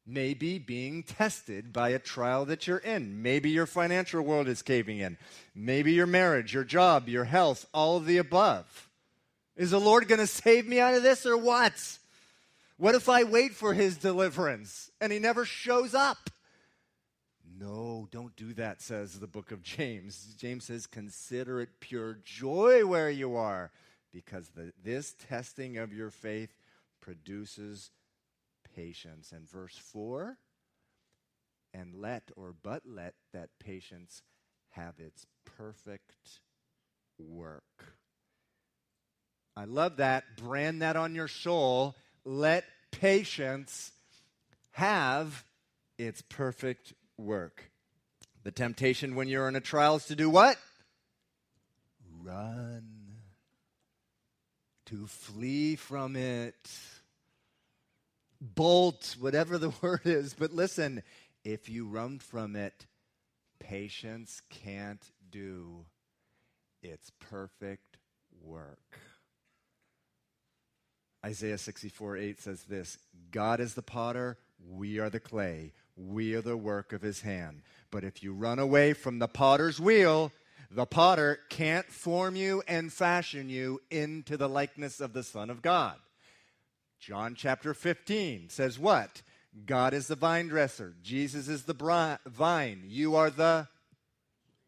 may 0.06 0.34
be 0.34 0.58
being 0.58 1.02
tested 1.02 1.72
by 1.72 1.90
a 1.90 1.98
trial 1.98 2.44
that 2.46 2.66
you're 2.66 2.78
in. 2.78 3.22
Maybe 3.22 3.50
your 3.50 3.66
financial 3.66 4.22
world 4.22 4.48
is 4.48 4.62
caving 4.62 4.98
in. 4.98 5.18
Maybe 5.54 5.92
your 5.92 6.06
marriage, 6.06 6.52
your 6.52 6.64
job, 6.64 7.08
your 7.08 7.24
health, 7.24 7.66
all 7.72 7.96
of 7.96 8.06
the 8.06 8.18
above. 8.18 8.90
Is 9.56 9.70
the 9.70 9.80
Lord 9.80 10.08
going 10.08 10.20
to 10.20 10.26
save 10.26 10.66
me 10.66 10.80
out 10.80 10.94
of 10.94 11.02
this 11.02 11.26
or 11.26 11.36
what? 11.36 11.98
What 12.78 12.94
if 12.94 13.08
I 13.08 13.24
wait 13.24 13.54
for 13.54 13.74
his 13.74 13.96
deliverance 13.96 14.90
and 15.00 15.12
he 15.12 15.18
never 15.18 15.44
shows 15.44 15.94
up? 15.94 16.30
No, 17.58 18.06
don't 18.12 18.36
do 18.36 18.54
that, 18.54 18.80
says 18.80 19.18
the 19.18 19.26
book 19.26 19.50
of 19.50 19.62
James. 19.62 20.34
James 20.38 20.64
says, 20.64 20.86
Consider 20.86 21.60
it 21.60 21.80
pure 21.80 22.18
joy 22.24 22.86
where 22.86 23.10
you 23.10 23.34
are, 23.34 23.72
because 24.12 24.50
the, 24.50 24.72
this 24.84 25.16
testing 25.28 25.76
of 25.76 25.92
your 25.92 26.10
faith 26.10 26.54
produces 27.00 27.90
patience. 28.76 29.32
And 29.32 29.48
verse 29.50 29.76
4 29.76 30.38
and 31.74 31.94
let 31.94 32.30
or 32.36 32.54
but 32.62 32.82
let 32.86 33.14
that 33.32 33.50
patience 33.58 34.22
have 34.70 34.94
its 34.98 35.26
perfect 35.44 36.14
work. 37.18 37.62
I 39.56 39.64
love 39.64 39.96
that. 39.96 40.24
Brand 40.36 40.82
that 40.82 40.96
on 40.96 41.14
your 41.14 41.28
soul 41.28 41.96
let 42.28 42.64
patience 42.90 43.90
have 44.72 45.44
its 45.96 46.20
perfect 46.20 46.92
work. 47.16 47.70
The 48.44 48.50
temptation 48.50 49.14
when 49.14 49.28
you're 49.28 49.48
in 49.48 49.56
a 49.56 49.60
trial 49.60 49.96
is 49.96 50.04
to 50.06 50.14
do 50.14 50.28
what? 50.28 50.58
Run. 52.22 52.84
To 54.86 55.06
flee 55.06 55.76
from 55.76 56.16
it. 56.16 56.70
Bolt, 58.40 59.16
whatever 59.18 59.56
the 59.56 59.72
word 59.82 60.02
is. 60.04 60.34
But 60.34 60.52
listen, 60.52 61.02
if 61.44 61.70
you 61.70 61.86
run 61.86 62.18
from 62.18 62.56
it, 62.56 62.86
patience 63.58 64.42
can't 64.50 65.02
do 65.30 65.86
its 66.82 67.10
perfect 67.30 67.96
work. 68.42 68.98
Isaiah 71.24 71.58
64 71.58 72.16
8 72.16 72.40
says 72.40 72.64
this 72.64 72.98
God 73.30 73.60
is 73.60 73.74
the 73.74 73.82
potter, 73.82 74.38
we 74.68 74.98
are 74.98 75.10
the 75.10 75.20
clay, 75.20 75.72
we 75.96 76.34
are 76.34 76.42
the 76.42 76.56
work 76.56 76.92
of 76.92 77.02
his 77.02 77.22
hand. 77.22 77.62
But 77.90 78.04
if 78.04 78.22
you 78.22 78.32
run 78.32 78.58
away 78.58 78.92
from 78.92 79.18
the 79.18 79.28
potter's 79.28 79.80
wheel, 79.80 80.32
the 80.70 80.86
potter 80.86 81.40
can't 81.48 81.86
form 81.86 82.36
you 82.36 82.62
and 82.68 82.92
fashion 82.92 83.48
you 83.48 83.80
into 83.90 84.36
the 84.36 84.48
likeness 84.48 85.00
of 85.00 85.12
the 85.12 85.22
Son 85.22 85.50
of 85.50 85.62
God. 85.62 85.96
John 87.00 87.34
chapter 87.34 87.74
15 87.74 88.50
says 88.50 88.78
what? 88.78 89.22
God 89.64 89.94
is 89.94 90.08
the 90.08 90.14
vine 90.14 90.48
dresser. 90.48 90.94
Jesus 91.02 91.48
is 91.48 91.64
the 91.64 91.74
bri- 91.74 92.18
vine. 92.26 92.84
You 92.86 93.16
are 93.16 93.30
the 93.30 93.68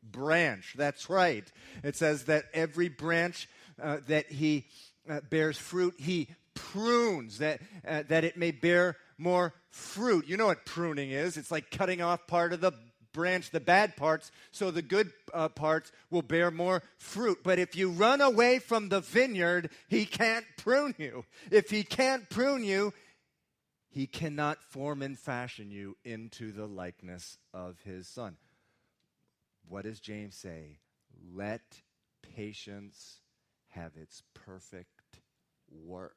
branch. 0.02 0.74
That's 0.76 1.10
right. 1.10 1.50
It 1.82 1.96
says 1.96 2.24
that 2.24 2.44
every 2.54 2.88
branch 2.88 3.48
uh, 3.80 3.98
that 4.08 4.30
he 4.30 4.66
uh, 5.08 5.20
bears 5.28 5.58
fruit, 5.58 5.94
he 5.98 6.28
prunes 6.54 7.38
that, 7.38 7.60
uh, 7.86 8.02
that 8.08 8.24
it 8.24 8.36
may 8.36 8.50
bear 8.50 8.96
more 9.18 9.54
fruit. 9.68 10.28
You 10.28 10.36
know 10.36 10.46
what 10.46 10.64
pruning 10.64 11.10
is 11.10 11.36
it's 11.36 11.50
like 11.50 11.70
cutting 11.70 12.00
off 12.00 12.26
part 12.26 12.52
of 12.52 12.60
the 12.60 12.72
branch, 13.12 13.50
the 13.50 13.60
bad 13.60 13.96
parts, 13.96 14.30
so 14.52 14.70
the 14.70 14.82
good 14.82 15.12
uh, 15.34 15.48
parts 15.48 15.92
will 16.10 16.22
bear 16.22 16.50
more 16.50 16.82
fruit. 16.98 17.38
But 17.42 17.58
if 17.58 17.76
you 17.76 17.90
run 17.90 18.20
away 18.20 18.58
from 18.58 18.88
the 18.88 19.00
vineyard, 19.00 19.70
he 19.88 20.04
can't 20.04 20.44
prune 20.56 20.94
you. 20.98 21.24
If 21.50 21.70
he 21.70 21.82
can't 21.82 22.28
prune 22.30 22.64
you, 22.64 22.92
he 23.88 24.06
cannot 24.06 24.62
form 24.62 25.02
and 25.02 25.18
fashion 25.18 25.70
you 25.70 25.96
into 26.04 26.52
the 26.52 26.66
likeness 26.66 27.36
of 27.52 27.80
his 27.84 28.06
son. 28.06 28.36
What 29.68 29.84
does 29.84 30.00
James 30.00 30.36
say? 30.36 30.78
Let 31.34 31.62
patience 32.36 33.20
have 33.70 33.96
its 33.96 34.22
perfect 34.34 35.20
work. 35.68 36.16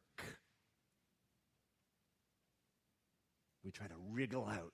We 3.63 3.71
try 3.71 3.87
to 3.87 3.93
wriggle 4.11 4.45
out 4.45 4.73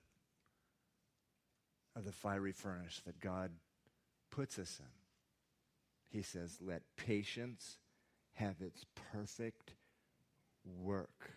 of 1.96 2.04
the 2.04 2.12
fiery 2.12 2.52
furnace 2.52 3.00
that 3.06 3.20
God 3.20 3.50
puts 4.30 4.58
us 4.58 4.80
in. 4.80 6.18
He 6.18 6.22
says, 6.22 6.58
let 6.60 6.82
patience 6.96 7.76
have 8.34 8.56
its 8.60 8.84
perfect 9.12 9.72
work. 10.82 11.30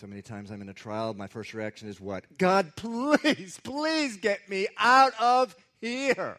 So 0.00 0.06
many 0.06 0.22
times 0.22 0.50
I'm 0.50 0.62
in 0.62 0.68
a 0.68 0.74
trial, 0.74 1.12
my 1.14 1.26
first 1.26 1.52
reaction 1.54 1.88
is 1.88 2.00
what? 2.00 2.24
God, 2.38 2.76
please, 2.76 3.58
please 3.62 4.16
get 4.16 4.48
me 4.48 4.68
out 4.78 5.12
of 5.20 5.56
here. 5.80 6.36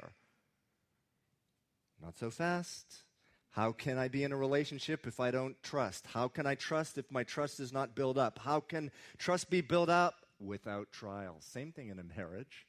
Not 2.02 2.18
so 2.18 2.30
fast. 2.30 3.04
How 3.52 3.72
can 3.72 3.98
I 3.98 4.08
be 4.08 4.24
in 4.24 4.32
a 4.32 4.38
relationship 4.38 5.08
if 5.08 5.20
I 5.20 5.32
don't 5.32 5.62
trust? 5.64 6.06
How 6.08 6.28
can 6.28 6.46
I 6.46 6.56
trust 6.56 6.98
if 6.98 7.12
my 7.12 7.24
trust 7.24 7.60
is 7.60 7.74
not 7.74 7.96
built 7.96 8.18
up? 8.18 8.40
How 8.40 8.60
can 8.60 8.92
trust 9.18 9.50
be 9.50 9.62
built 9.62 9.90
up 9.90 10.26
without 10.40 10.92
trials? 10.92 11.46
Same 11.46 11.72
thing 11.72 11.90
in 11.90 12.00
a 12.00 12.04
marriage. 12.04 12.68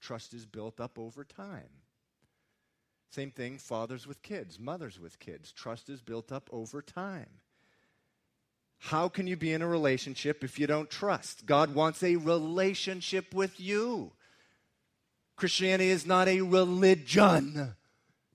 Trust 0.00 0.34
is 0.34 0.46
built 0.46 0.80
up 0.80 0.98
over 0.98 1.24
time. 1.24 1.68
Same 3.10 3.30
thing, 3.30 3.58
fathers 3.58 4.06
with 4.06 4.22
kids, 4.22 4.58
mothers 4.58 4.98
with 4.98 5.20
kids. 5.20 5.52
Trust 5.52 5.88
is 5.88 6.02
built 6.02 6.32
up 6.32 6.48
over 6.50 6.82
time. 6.82 7.28
How 8.78 9.08
can 9.08 9.26
you 9.26 9.36
be 9.36 9.52
in 9.52 9.62
a 9.62 9.68
relationship 9.68 10.42
if 10.42 10.58
you 10.58 10.66
don't 10.66 10.90
trust? 10.90 11.46
God 11.46 11.74
wants 11.74 12.02
a 12.02 12.16
relationship 12.16 13.32
with 13.32 13.60
you. 13.60 14.12
Christianity 15.36 15.90
is 15.90 16.06
not 16.06 16.28
a 16.28 16.40
religion. 16.40 17.74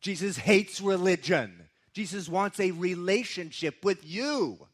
Jesus 0.01 0.37
hates 0.37 0.81
religion. 0.81 1.68
Jesus 1.93 2.29
wants 2.29 2.59
a 2.59 2.71
relationship 2.71 3.83
with 3.83 4.05
you. 4.05 4.67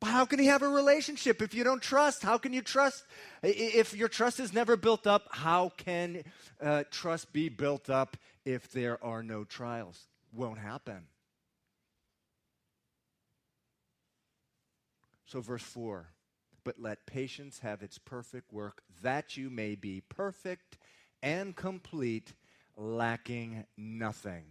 But 0.00 0.10
how 0.10 0.24
can 0.24 0.40
he 0.40 0.46
have 0.46 0.62
a 0.62 0.68
relationship 0.68 1.40
if 1.40 1.54
you 1.54 1.62
don't 1.62 1.80
trust? 1.80 2.24
How 2.24 2.36
can 2.36 2.52
you 2.52 2.60
trust? 2.60 3.04
If 3.44 3.94
your 3.94 4.08
trust 4.08 4.40
is 4.40 4.52
never 4.52 4.76
built 4.76 5.06
up, 5.06 5.28
how 5.30 5.68
can 5.76 6.24
uh, 6.60 6.82
trust 6.90 7.32
be 7.32 7.48
built 7.48 7.88
up 7.88 8.16
if 8.44 8.72
there 8.72 9.02
are 9.04 9.22
no 9.22 9.44
trials? 9.44 10.08
Won't 10.32 10.58
happen. 10.58 11.06
So, 15.24 15.40
verse 15.40 15.62
4 15.62 16.08
But 16.64 16.80
let 16.80 17.06
patience 17.06 17.60
have 17.60 17.80
its 17.82 17.96
perfect 17.96 18.52
work, 18.52 18.82
that 19.02 19.36
you 19.36 19.50
may 19.50 19.76
be 19.76 20.02
perfect 20.08 20.78
and 21.22 21.54
complete, 21.54 22.32
lacking 22.76 23.66
nothing. 23.76 24.46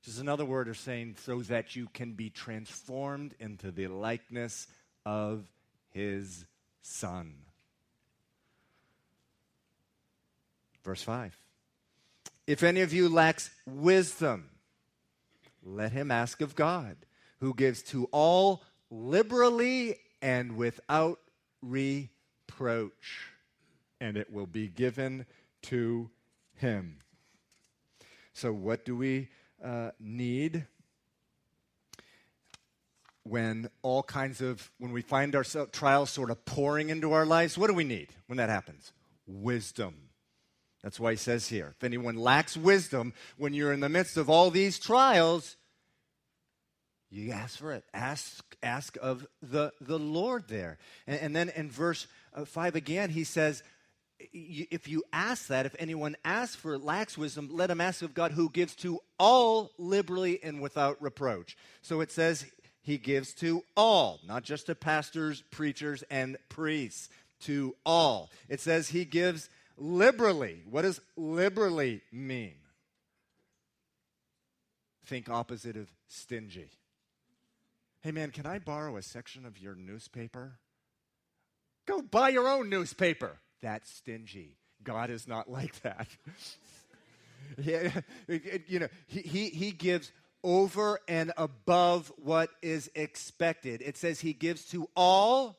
Which 0.00 0.08
is 0.08 0.18
another 0.18 0.46
word 0.46 0.68
of 0.68 0.78
saying 0.78 1.16
so 1.22 1.42
that 1.42 1.76
you 1.76 1.88
can 1.92 2.12
be 2.12 2.30
transformed 2.30 3.34
into 3.38 3.70
the 3.70 3.88
likeness 3.88 4.66
of 5.04 5.44
his 5.90 6.46
Son. 6.80 7.34
Verse 10.82 11.02
5 11.02 11.36
If 12.46 12.62
any 12.62 12.80
of 12.80 12.94
you 12.94 13.10
lacks 13.10 13.50
wisdom, 13.66 14.48
let 15.62 15.92
him 15.92 16.10
ask 16.10 16.40
of 16.40 16.54
God, 16.54 16.96
who 17.40 17.52
gives 17.52 17.82
to 17.84 18.08
all 18.10 18.62
liberally 18.90 19.96
and 20.22 20.56
without 20.56 21.20
reproach, 21.60 23.26
and 24.00 24.16
it 24.16 24.32
will 24.32 24.46
be 24.46 24.68
given 24.68 25.26
to 25.62 26.08
him. 26.54 26.98
So, 28.32 28.52
what 28.52 28.84
do 28.86 28.96
we 28.96 29.28
uh, 29.64 29.90
need 29.98 30.66
when 33.22 33.68
all 33.82 34.02
kinds 34.02 34.40
of, 34.40 34.70
when 34.78 34.92
we 34.92 35.02
find 35.02 35.34
our 35.36 35.44
trials 35.72 36.10
sort 36.10 36.30
of 36.30 36.44
pouring 36.44 36.90
into 36.90 37.12
our 37.12 37.26
lives? 37.26 37.56
What 37.56 37.68
do 37.68 37.74
we 37.74 37.84
need 37.84 38.08
when 38.26 38.38
that 38.38 38.48
happens? 38.48 38.92
Wisdom. 39.26 39.94
That's 40.82 40.98
why 40.98 41.12
he 41.12 41.16
says 41.16 41.48
here 41.48 41.74
if 41.76 41.84
anyone 41.84 42.16
lacks 42.16 42.56
wisdom, 42.56 43.12
when 43.36 43.52
you're 43.52 43.72
in 43.72 43.80
the 43.80 43.88
midst 43.88 44.16
of 44.16 44.30
all 44.30 44.50
these 44.50 44.78
trials, 44.78 45.56
you 47.10 47.32
ask 47.32 47.58
for 47.58 47.72
it. 47.72 47.84
Ask, 47.92 48.56
ask 48.62 48.96
of 49.02 49.26
the, 49.42 49.72
the 49.80 49.98
Lord 49.98 50.44
there. 50.48 50.78
And, 51.06 51.20
and 51.20 51.36
then 51.36 51.50
in 51.50 51.70
verse 51.70 52.06
uh, 52.34 52.44
5 52.44 52.76
again, 52.76 53.10
he 53.10 53.24
says, 53.24 53.62
if 54.32 54.88
you 54.88 55.02
ask 55.12 55.48
that, 55.48 55.66
if 55.66 55.74
anyone 55.78 56.16
asks 56.24 56.56
for 56.56 56.78
lacks 56.78 57.16
wisdom, 57.16 57.48
let 57.50 57.70
him 57.70 57.80
ask 57.80 58.02
of 58.02 58.14
God 58.14 58.32
who 58.32 58.50
gives 58.50 58.74
to 58.76 59.00
all 59.18 59.70
liberally 59.78 60.40
and 60.42 60.60
without 60.60 61.00
reproach. 61.00 61.56
So 61.82 62.00
it 62.00 62.10
says 62.10 62.46
he 62.82 62.98
gives 62.98 63.34
to 63.34 63.62
all, 63.76 64.20
not 64.26 64.42
just 64.42 64.66
to 64.66 64.74
pastors, 64.74 65.42
preachers, 65.50 66.02
and 66.10 66.36
priests, 66.48 67.08
to 67.40 67.74
all. 67.84 68.30
It 68.48 68.60
says 68.60 68.88
he 68.88 69.04
gives 69.04 69.48
liberally. 69.76 70.62
What 70.68 70.82
does 70.82 71.00
liberally 71.16 72.02
mean? 72.12 72.54
Think 75.06 75.28
opposite 75.28 75.76
of 75.76 75.90
stingy. 76.08 76.68
Hey 78.02 78.12
man, 78.12 78.30
can 78.30 78.46
I 78.46 78.58
borrow 78.58 78.96
a 78.96 79.02
section 79.02 79.44
of 79.44 79.58
your 79.58 79.74
newspaper? 79.74 80.58
Go 81.86 82.00
buy 82.02 82.28
your 82.28 82.48
own 82.48 82.70
newspaper. 82.70 83.38
That's 83.62 83.90
stingy. 83.90 84.56
God 84.82 85.10
is 85.10 85.28
not 85.28 85.50
like 85.50 85.80
that. 85.82 86.08
you 87.58 88.80
know, 88.80 88.88
he, 89.06 89.20
he, 89.20 89.48
he 89.50 89.70
gives 89.72 90.12
over 90.42 91.00
and 91.08 91.32
above 91.36 92.12
what 92.16 92.50
is 92.62 92.90
expected. 92.94 93.82
It 93.84 93.96
says 93.96 94.20
he 94.20 94.32
gives 94.32 94.64
to 94.70 94.88
all 94.96 95.58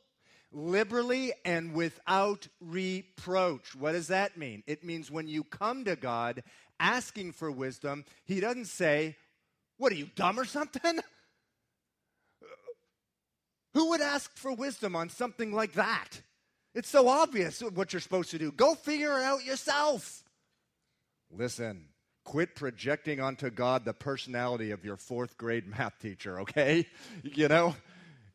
liberally 0.51 1.33
and 1.45 1.73
without 1.73 2.47
reproach. 2.59 3.75
What 3.75 3.93
does 3.93 4.07
that 4.07 4.37
mean? 4.37 4.63
It 4.67 4.83
means 4.83 5.09
when 5.11 5.27
you 5.27 5.43
come 5.43 5.85
to 5.85 5.95
God 5.95 6.43
asking 6.79 7.33
for 7.33 7.51
wisdom, 7.51 8.05
He 8.25 8.39
doesn't 8.39 8.65
say, 8.65 9.15
What 9.77 9.91
are 9.91 9.95
you, 9.95 10.09
dumb 10.15 10.39
or 10.39 10.45
something? 10.45 10.99
Who 13.73 13.89
would 13.91 14.01
ask 14.01 14.35
for 14.35 14.53
wisdom 14.53 14.95
on 14.95 15.09
something 15.09 15.53
like 15.53 15.73
that? 15.73 16.21
It's 16.73 16.89
so 16.89 17.07
obvious 17.07 17.61
what 17.61 17.91
you're 17.91 17.99
supposed 17.99 18.31
to 18.31 18.37
do. 18.37 18.51
Go 18.51 18.75
figure 18.75 19.17
it 19.19 19.23
out 19.23 19.43
yourself. 19.43 20.23
Listen, 21.29 21.85
quit 22.23 22.55
projecting 22.55 23.19
onto 23.19 23.49
God 23.49 23.85
the 23.85 23.93
personality 23.93 24.71
of 24.71 24.85
your 24.85 24.97
fourth 24.97 25.37
grade 25.37 25.67
math 25.67 25.99
teacher, 25.99 26.39
okay? 26.41 26.87
You 27.23 27.47
know, 27.47 27.75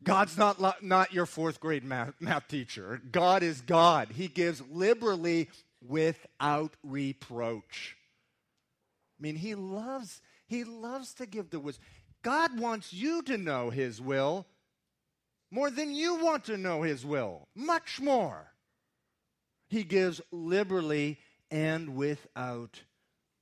God's 0.03 0.37
not, 0.37 0.83
not 0.83 1.13
your 1.13 1.25
fourth 1.25 1.59
grade 1.59 1.83
math, 1.83 2.13
math 2.19 2.47
teacher. 2.47 3.01
God 3.11 3.43
is 3.43 3.61
God. 3.61 4.09
He 4.13 4.27
gives 4.27 4.61
liberally 4.71 5.49
without 5.85 6.75
reproach. 6.83 7.97
I 9.19 9.23
mean, 9.23 9.35
he 9.35 9.55
loves, 9.55 10.21
he 10.47 10.63
loves 10.63 11.13
to 11.15 11.25
give 11.25 11.49
the 11.49 11.59
wisdom. 11.59 11.83
God 12.23 12.59
wants 12.59 12.93
you 12.93 13.21
to 13.23 13.37
know 13.37 13.69
his 13.69 13.99
will 13.99 14.45
more 15.51 15.69
than 15.69 15.93
you 15.93 16.15
want 16.15 16.45
to 16.45 16.57
know 16.57 16.81
his 16.81 17.05
will. 17.05 17.47
Much 17.55 17.99
more. 17.99 18.51
He 19.69 19.83
gives 19.83 20.21
liberally 20.31 21.19
and 21.51 21.95
without 21.95 22.81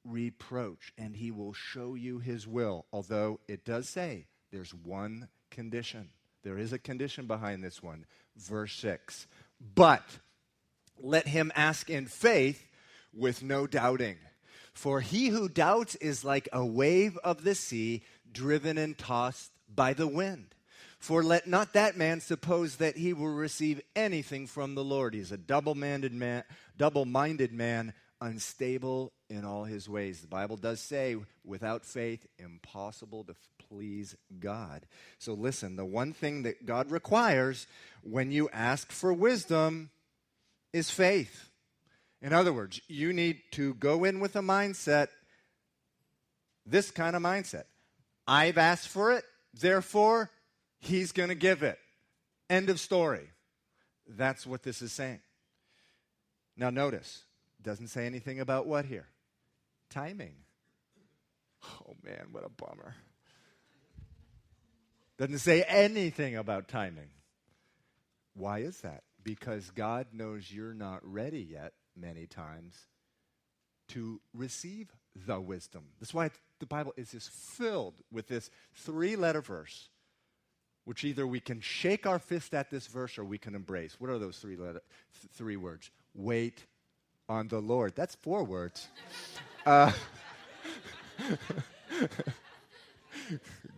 reproach, 0.04 0.94
and 0.98 1.16
he 1.16 1.32
will 1.32 1.54
show 1.54 1.96
you 1.96 2.20
his 2.20 2.48
will. 2.48 2.86
Although 2.92 3.40
it 3.48 3.66
does 3.66 3.90
say 3.90 4.28
there's 4.52 4.74
one 4.74 5.30
condition. 5.50 6.10
There 6.44 6.58
is 6.58 6.74
a 6.74 6.80
condition 6.80 7.26
behind 7.26 7.64
this 7.64 7.82
one. 7.82 8.06
Verse 8.38 8.74
6. 8.76 9.28
But 9.74 10.20
let 11.00 11.28
him 11.28 11.52
ask 11.56 11.90
in 11.90 12.06
faith 12.06 12.68
with 13.14 13.44
no 13.44 13.66
doubting. 13.68 14.18
For 14.74 15.02
he 15.02 15.30
who 15.30 15.50
doubts 15.50 15.96
is 15.96 16.24
like 16.24 16.50
a 16.52 16.66
wave 16.66 17.18
of 17.24 17.44
the 17.44 17.56
sea 17.56 18.04
driven 18.32 18.78
and 18.78 18.98
tossed 18.98 19.52
by 19.74 19.94
the 19.94 20.08
wind. 20.08 20.55
For 21.06 21.22
let 21.22 21.46
not 21.46 21.74
that 21.74 21.96
man 21.96 22.20
suppose 22.20 22.78
that 22.78 22.98
he 22.98 23.14
will 23.14 23.28
receive 23.28 23.80
anything 23.96 24.48
from 24.48 24.74
the 24.74 24.84
Lord. 24.84 25.14
He 25.14 25.20
is 25.20 25.32
a 25.32 25.38
double-minded 25.38 26.12
man, 26.12 26.44
double-minded 26.80 27.54
man, 27.54 27.94
unstable 28.20 29.14
in 29.30 29.46
all 29.46 29.66
his 29.66 29.88
ways. 29.88 30.22
The 30.22 30.28
Bible 30.28 30.58
does 30.58 30.82
say, 30.82 31.16
without 31.44 31.86
faith, 31.86 32.26
impossible 32.40 33.24
to 33.26 33.36
please 33.70 34.16
God. 34.40 34.88
So 35.20 35.36
listen, 35.36 35.76
the 35.76 35.86
one 35.86 36.12
thing 36.12 36.42
that 36.42 36.66
God 36.66 36.90
requires 36.90 37.68
when 38.02 38.32
you 38.32 38.50
ask 38.50 38.92
for 38.92 39.14
wisdom 39.14 39.92
is 40.74 40.90
faith. 40.90 41.52
In 42.20 42.34
other 42.34 42.52
words, 42.52 42.82
you 42.88 43.14
need 43.14 43.42
to 43.52 43.76
go 43.76 44.06
in 44.06 44.20
with 44.20 44.36
a 44.36 44.42
mindset, 44.42 45.10
this 46.66 46.90
kind 46.90 47.16
of 47.16 47.22
mindset. 47.22 47.66
I've 48.28 48.58
asked 48.58 48.88
for 48.88 49.12
it, 49.12 49.24
therefore, 49.54 50.32
He's 50.86 51.12
going 51.12 51.30
to 51.30 51.36
give 51.36 51.64
it. 51.64 51.80
End 52.50 52.70
of 52.70 52.80
story. 52.80 53.28
That's 54.08 54.46
what 54.46 54.62
this 54.62 54.82
is 54.82 54.92
saying. 54.92 55.20
Now, 56.56 56.70
notice, 56.70 57.24
doesn't 57.62 57.88
say 57.88 58.06
anything 58.06 58.40
about 58.40 58.68
what 58.68 58.86
here? 58.86 59.08
Timing. 59.90 60.36
Oh 61.64 61.96
man, 62.04 62.28
what 62.32 62.46
a 62.46 62.50
bummer. 62.50 62.94
Doesn't 65.18 65.40
say 65.40 65.64
anything 65.64 66.36
about 66.36 66.68
timing. 66.68 67.10
Why 68.36 68.60
is 68.60 68.82
that? 68.82 69.04
Because 69.24 69.72
God 69.72 70.08
knows 70.14 70.52
you're 70.52 70.74
not 70.74 71.00
ready 71.02 71.42
yet, 71.42 71.74
many 71.98 72.28
times, 72.28 72.76
to 73.90 74.22
receive 74.34 74.94
the 75.26 75.40
wisdom. 75.40 75.86
That's 76.00 76.14
why 76.14 76.30
the 76.60 76.66
Bible 76.68 76.94
is 76.98 77.12
just 77.12 77.32
filled 77.32 77.96
with 78.12 78.28
this 78.28 78.52
three 78.74 79.16
letter 79.16 79.42
verse, 79.42 79.90
which 80.86 81.04
either 81.04 81.28
we 81.28 81.40
can 81.40 81.60
shake 81.60 82.06
our 82.06 82.20
fist 82.20 82.54
at 82.54 82.70
this 82.70 82.88
verse 82.88 83.18
or 83.18 83.26
we 83.26 83.38
can 83.38 83.56
embrace. 83.56 83.96
What 84.00 84.10
are 84.10 84.20
those 84.20 84.38
three, 84.38 84.56
letter, 84.56 84.82
th- 85.20 85.32
three 85.34 85.58
words? 85.58 85.92
Wait 86.14 86.64
on 87.28 87.48
the 87.48 87.60
Lord. 87.60 87.94
That's 87.96 88.16
four 88.16 88.44
words. 88.44 88.88
Uh, 89.66 89.92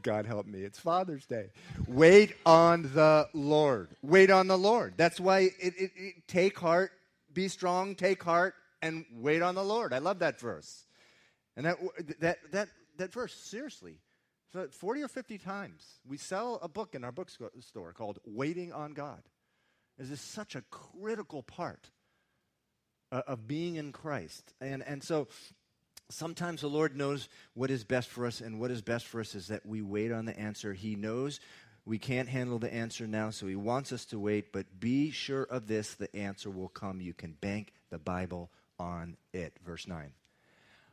God 0.04 0.26
help 0.26 0.46
me. 0.48 0.62
It's 0.62 0.80
Father's 0.80 1.26
Day. 1.26 1.50
Wait 1.88 2.36
on 2.46 2.84
the 2.94 3.28
Lord. 3.34 3.90
Wait 4.02 4.30
on 4.30 4.48
the 4.48 4.58
Lord. 4.58 4.94
That's 4.98 5.20
why 5.20 5.40
it, 5.40 5.54
it, 5.60 5.92
it, 5.96 6.28
take 6.28 6.60
heart, 6.60 6.92
be 7.34 7.48
strong, 7.48 7.96
take 7.96 8.22
heart, 8.22 8.54
and 8.82 9.06
wait 9.14 9.42
on 9.42 9.56
the 9.56 9.64
Lord. 9.64 9.94
I 9.94 10.00
love 10.00 10.20
that 10.20 10.40
verse. 10.40 10.86
And 11.56 11.66
that, 11.66 11.78
that, 12.20 12.38
that, 12.52 12.68
that 12.98 13.14
verse, 13.14 13.34
seriously, 13.34 14.00
40 14.72 15.04
or 15.04 15.08
50 15.08 15.38
times, 15.38 15.84
we 16.08 16.18
sell 16.18 16.60
a 16.62 16.68
book 16.68 16.96
in 16.96 17.04
our 17.04 17.12
bookstore 17.12 17.94
called 17.94 18.20
Waiting 18.26 18.72
on 18.72 18.94
God. 18.94 19.22
This 19.98 20.10
is 20.10 20.22
such 20.22 20.56
a 20.56 20.62
critical 20.70 21.44
part 21.44 21.90
uh, 23.12 23.24
of 23.28 23.48
being 23.48 23.76
in 23.76 23.92
Christ. 23.92 24.54
And, 24.62 24.84
and 24.84 25.04
so 25.04 25.28
sometimes 26.10 26.62
the 26.62 26.68
Lord 26.68 26.96
knows 26.96 27.30
what 27.54 27.72
is 27.72 27.84
best 27.84 28.10
for 28.10 28.26
us, 28.26 28.42
and 28.42 28.60
what 28.60 28.72
is 28.72 28.82
best 28.82 29.08
for 29.08 29.20
us 29.20 29.36
is 29.36 29.48
that 29.48 29.66
we 29.66 29.82
wait 29.82 30.12
on 30.12 30.26
the 30.26 30.38
answer. 30.38 30.74
He 30.74 30.96
knows 30.96 31.40
we 31.86 31.98
can't 31.98 32.30
handle 32.30 32.60
the 32.60 32.74
answer 32.74 33.08
now, 33.08 33.30
so 33.30 33.48
He 33.48 33.56
wants 33.56 33.92
us 33.92 34.06
to 34.06 34.20
wait, 34.20 34.52
but 34.52 34.80
be 34.80 35.12
sure 35.12 35.44
of 35.44 35.68
this 35.68 35.96
the 35.96 36.14
answer 36.16 36.50
will 36.50 36.70
come. 36.70 37.02
You 37.02 37.14
can 37.14 37.34
bank 37.34 37.74
the 37.90 38.00
Bible 38.00 38.52
on 38.80 39.18
it. 39.34 39.54
Verse 39.66 39.88
9. 39.88 40.12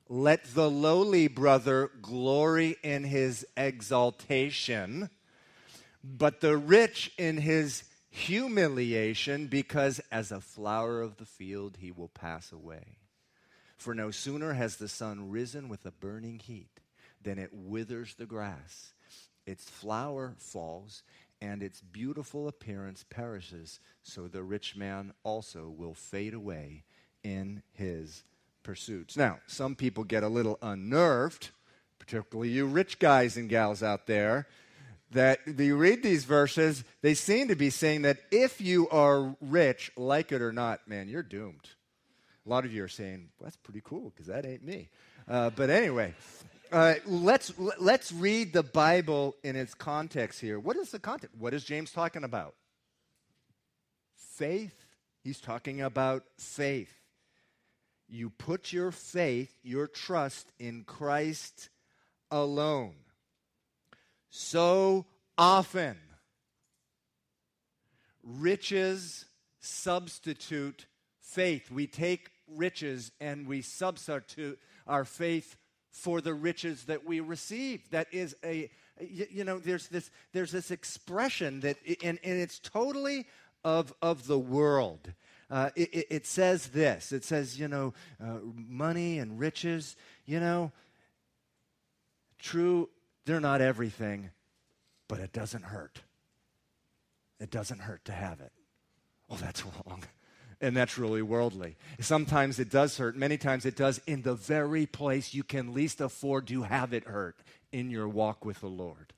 Let 0.09 0.45
the 0.55 0.71
lowly 0.71 1.29
brother 1.29 1.91
glory 2.03 2.77
in 2.83 3.05
his 3.05 3.47
exaltation, 3.57 5.09
but 6.03 6.41
the 6.43 6.59
rich 6.59 7.13
in 7.17 7.39
his 7.39 7.85
humiliation, 8.11 9.47
because 9.47 10.01
as 10.13 10.31
a 10.31 10.43
flower 10.43 11.01
of 11.01 11.17
the 11.17 11.25
field 11.25 11.79
he 11.81 11.91
will 11.91 12.09
pass 12.09 12.53
away. 12.53 12.99
For 13.79 13.95
no 13.95 14.11
sooner 14.11 14.53
has 14.53 14.77
the 14.77 14.89
sun 14.89 15.31
risen 15.31 15.69
with 15.69 15.87
a 15.87 15.91
burning 15.91 16.39
heat 16.39 16.81
than 17.23 17.39
it 17.39 17.53
withers 17.53 18.15
the 18.15 18.27
grass. 18.27 18.93
Its 19.47 19.69
flower 19.69 20.35
falls, 20.39 21.03
and 21.41 21.63
its 21.63 21.81
beautiful 21.81 22.47
appearance 22.47 23.05
perishes, 23.09 23.81
so 24.03 24.29
the 24.29 24.43
rich 24.43 24.77
man 24.77 25.13
also 25.23 25.69
will 25.69 25.95
fade 25.95 26.35
away 26.35 26.85
in 27.23 27.63
his 27.73 28.23
pursuits. 28.65 29.17
Now, 29.17 29.39
some 29.47 29.77
people 29.77 30.03
get 30.03 30.25
a 30.25 30.29
little 30.29 30.59
unnerved, 30.61 31.51
particularly 31.99 32.51
you 32.51 32.67
rich 32.67 32.99
guys 32.99 33.37
and 33.37 33.49
gals 33.49 33.83
out 33.83 34.07
there, 34.07 34.49
that 35.13 35.41
you 35.47 35.77
read 35.77 36.03
these 36.03 36.25
verses, 36.25 36.83
they 37.01 37.15
seem 37.15 37.49
to 37.49 37.55
be 37.55 37.71
saying 37.71 38.03
that 38.03 38.19
if 38.33 38.61
you 38.61 38.89
are 38.89 39.37
rich, 39.41 39.93
like 39.97 40.33
it 40.33 40.43
or 40.43 40.53
not, 40.53 40.89
man, 40.89 41.09
you're 41.09 41.23
doomed. 41.23 41.69
A 42.45 42.49
lot 42.49 42.65
of 42.65 42.73
you 42.73 42.85
are 42.85 42.89
saying, 42.89 43.29
well, 43.39 43.47
that's 43.47 43.57
pretty 43.57 43.81
cool 43.85 44.11
because 44.11 44.27
that 44.27 44.45
ain't 44.45 44.65
me. 44.65 44.89
Uh, 45.29 45.51
but 45.51 45.71
anyway, 45.71 46.15
uh, 46.73 46.95
let's, 47.07 47.53
let's 47.79 48.13
read 48.13 48.53
the 48.53 48.63
Bible 48.63 49.37
in 49.43 49.57
its 49.57 49.73
context 49.73 50.41
here. 50.41 50.59
What 50.59 50.77
is 50.77 50.91
the 50.91 50.99
context? 50.99 51.37
What 51.39 51.55
is 51.55 51.65
James 51.65 51.91
talking 51.93 52.25
about? 52.25 52.55
Faith. 54.17 54.75
He's 55.23 55.41
talking 55.41 55.81
about 55.81 56.25
faith. 56.37 56.93
You 58.09 58.31
put 58.31 58.73
your 58.73 58.91
faith, 58.91 59.57
your 59.63 59.87
trust 59.87 60.53
in 60.59 60.85
Christ 60.85 61.71
alone. 62.31 62.95
So 64.31 65.07
often, 65.39 65.97
riches 68.23 69.25
substitute 69.61 70.87
faith. 71.21 71.71
We 71.71 71.87
take 71.87 72.31
riches 72.49 73.13
and 73.21 73.47
we 73.47 73.63
substitute 73.63 74.59
our 74.87 75.05
faith 75.05 75.57
for 75.91 76.21
the 76.21 76.35
riches 76.35 76.85
that 76.85 77.07
we 77.07 77.21
receive. 77.21 77.89
That 77.91 78.09
is 78.13 78.37
a, 78.45 78.71
you, 79.01 79.45
know, 79.45 79.59
there's 79.59 79.89
this, 79.89 80.11
there's 80.33 80.53
this 80.53 80.71
expression 80.71 81.61
that, 81.61 81.77
and, 82.03 82.19
and 82.23 82.41
it's 82.41 82.59
totally 82.59 83.27
of, 83.65 83.95
of 84.03 84.27
the 84.27 84.39
world. 84.39 85.13
Uh, 85.51 85.71
it, 85.77 86.07
it, 86.11 86.27
says 86.27 86.69
this 86.69 87.13
it 87.13 87.25
says, 87.25 87.59
you 87.59 87.69
know, 87.69 87.93
uh, 88.23 88.39
money 88.55 89.19
and 89.19 89.39
riches, 89.39 89.97
you 90.27 90.41
know, 90.41 90.73
true, 92.39 92.89
they're 93.25 93.41
not 93.41 93.61
everything, 93.61 94.31
but 95.09 95.19
it 95.19 95.33
doesn't 95.33 95.65
hurt. 95.65 96.01
It 97.41 97.51
doesn't 97.51 97.81
hurt 97.81 98.05
to 98.07 98.13
have 98.13 98.41
it. 98.41 98.53
Oh, 99.31 99.37
that's 99.37 99.65
wrong. 99.87 100.05
And 100.61 100.77
that's 100.77 100.99
really 100.99 101.23
worldly. 101.23 101.77
Sometimes 102.01 102.59
it 102.59 102.71
does 102.71 102.97
hurt. 102.97 103.17
Many 103.17 103.37
times 103.37 103.67
it 103.67 103.77
does 103.77 104.01
in 104.07 104.23
the 104.23 104.35
very 104.35 104.87
place 104.87 105.35
you 105.35 105.43
can 105.43 105.75
least 105.75 106.01
afford 106.01 106.47
to 106.49 106.63
have 106.63 106.93
it 106.93 107.05
hurt 107.05 107.37
in 107.73 107.91
your 107.91 108.09
walk 108.09 108.45
with 108.45 108.61
the 108.61 108.69
Lord. 108.69 109.14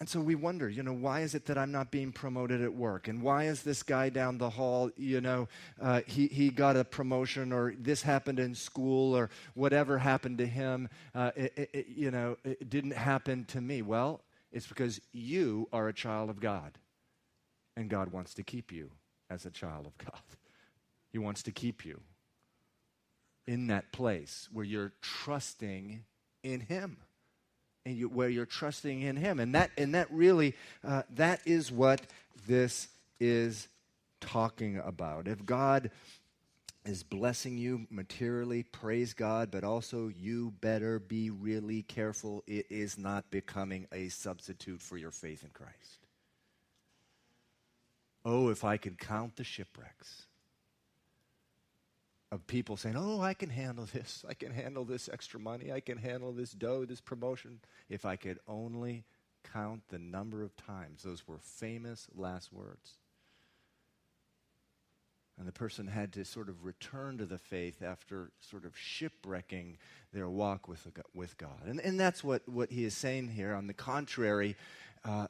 And 0.00 0.08
so 0.08 0.18
we 0.18 0.34
wonder, 0.34 0.66
you 0.66 0.82
know, 0.82 0.94
why 0.94 1.20
is 1.20 1.34
it 1.34 1.44
that 1.44 1.58
I'm 1.58 1.70
not 1.70 1.90
being 1.90 2.10
promoted 2.10 2.62
at 2.62 2.72
work? 2.72 3.06
And 3.06 3.20
why 3.20 3.44
is 3.44 3.62
this 3.62 3.82
guy 3.82 4.08
down 4.08 4.38
the 4.38 4.48
hall, 4.48 4.90
you 4.96 5.20
know, 5.20 5.46
uh, 5.78 6.00
he, 6.06 6.26
he 6.26 6.48
got 6.48 6.74
a 6.74 6.84
promotion 6.84 7.52
or 7.52 7.74
this 7.78 8.00
happened 8.00 8.38
in 8.38 8.54
school 8.54 9.14
or 9.14 9.28
whatever 9.52 9.98
happened 9.98 10.38
to 10.38 10.46
him, 10.46 10.88
uh, 11.14 11.32
it, 11.36 11.70
it, 11.74 11.86
you 11.94 12.10
know, 12.10 12.38
it 12.44 12.70
didn't 12.70 12.94
happen 12.94 13.44
to 13.46 13.60
me? 13.60 13.82
Well, 13.82 14.22
it's 14.50 14.66
because 14.66 15.02
you 15.12 15.68
are 15.70 15.88
a 15.88 15.92
child 15.92 16.30
of 16.30 16.40
God. 16.40 16.78
And 17.76 17.90
God 17.90 18.10
wants 18.10 18.32
to 18.34 18.42
keep 18.42 18.72
you 18.72 18.90
as 19.28 19.44
a 19.44 19.50
child 19.50 19.86
of 19.86 19.98
God. 19.98 20.22
He 21.10 21.18
wants 21.18 21.42
to 21.42 21.52
keep 21.52 21.84
you 21.84 22.00
in 23.46 23.66
that 23.66 23.92
place 23.92 24.48
where 24.50 24.64
you're 24.64 24.92
trusting 25.02 26.04
in 26.42 26.60
Him 26.60 26.98
and 27.90 27.98
you, 27.98 28.08
where 28.08 28.28
you're 28.28 28.46
trusting 28.46 29.02
in 29.02 29.16
Him. 29.16 29.40
And 29.40 29.54
that, 29.54 29.70
and 29.76 29.94
that 29.94 30.10
really, 30.10 30.54
uh, 30.82 31.02
that 31.10 31.40
is 31.44 31.70
what 31.70 32.00
this 32.46 32.88
is 33.18 33.68
talking 34.20 34.78
about. 34.78 35.28
If 35.28 35.44
God 35.44 35.90
is 36.84 37.02
blessing 37.02 37.58
you 37.58 37.86
materially, 37.90 38.62
praise 38.62 39.12
God, 39.12 39.50
but 39.50 39.64
also 39.64 40.08
you 40.08 40.52
better 40.60 40.98
be 40.98 41.30
really 41.30 41.82
careful 41.82 42.42
it 42.46 42.66
is 42.70 42.96
not 42.96 43.30
becoming 43.30 43.86
a 43.92 44.08
substitute 44.08 44.80
for 44.80 44.96
your 44.96 45.10
faith 45.10 45.44
in 45.44 45.50
Christ. 45.50 46.06
Oh, 48.24 48.48
if 48.48 48.64
I 48.64 48.76
could 48.76 48.98
count 48.98 49.36
the 49.36 49.44
shipwrecks 49.44 50.26
of 52.32 52.46
people 52.46 52.76
saying, 52.76 52.96
Oh, 52.96 53.20
I 53.20 53.34
can 53.34 53.50
handle 53.50 53.86
this. 53.92 54.24
I 54.28 54.34
can 54.34 54.52
handle 54.52 54.84
this 54.84 55.08
extra 55.12 55.40
money. 55.40 55.72
I 55.72 55.80
can 55.80 55.98
handle 55.98 56.32
this 56.32 56.52
dough, 56.52 56.84
this 56.84 57.00
promotion. 57.00 57.60
If 57.88 58.04
I 58.04 58.16
could 58.16 58.38
only 58.46 59.04
count 59.52 59.82
the 59.88 59.98
number 59.98 60.42
of 60.42 60.56
times 60.56 61.02
those 61.02 61.26
were 61.26 61.38
famous 61.38 62.08
last 62.14 62.52
words. 62.52 62.94
And 65.38 65.48
the 65.48 65.52
person 65.52 65.86
had 65.86 66.12
to 66.12 66.24
sort 66.26 66.50
of 66.50 66.66
return 66.66 67.16
to 67.16 67.24
the 67.24 67.38
faith 67.38 67.82
after 67.82 68.30
sort 68.40 68.66
of 68.66 68.76
shipwrecking 68.76 69.78
their 70.12 70.28
walk 70.28 70.68
with, 70.68 70.86
with 71.14 71.38
God. 71.38 71.66
And, 71.66 71.80
and 71.80 71.98
that's 71.98 72.22
what, 72.22 72.46
what 72.46 72.70
he 72.70 72.84
is 72.84 72.92
saying 72.92 73.28
here. 73.28 73.54
On 73.54 73.66
the 73.66 73.72
contrary, 73.72 74.54
uh, 75.02 75.28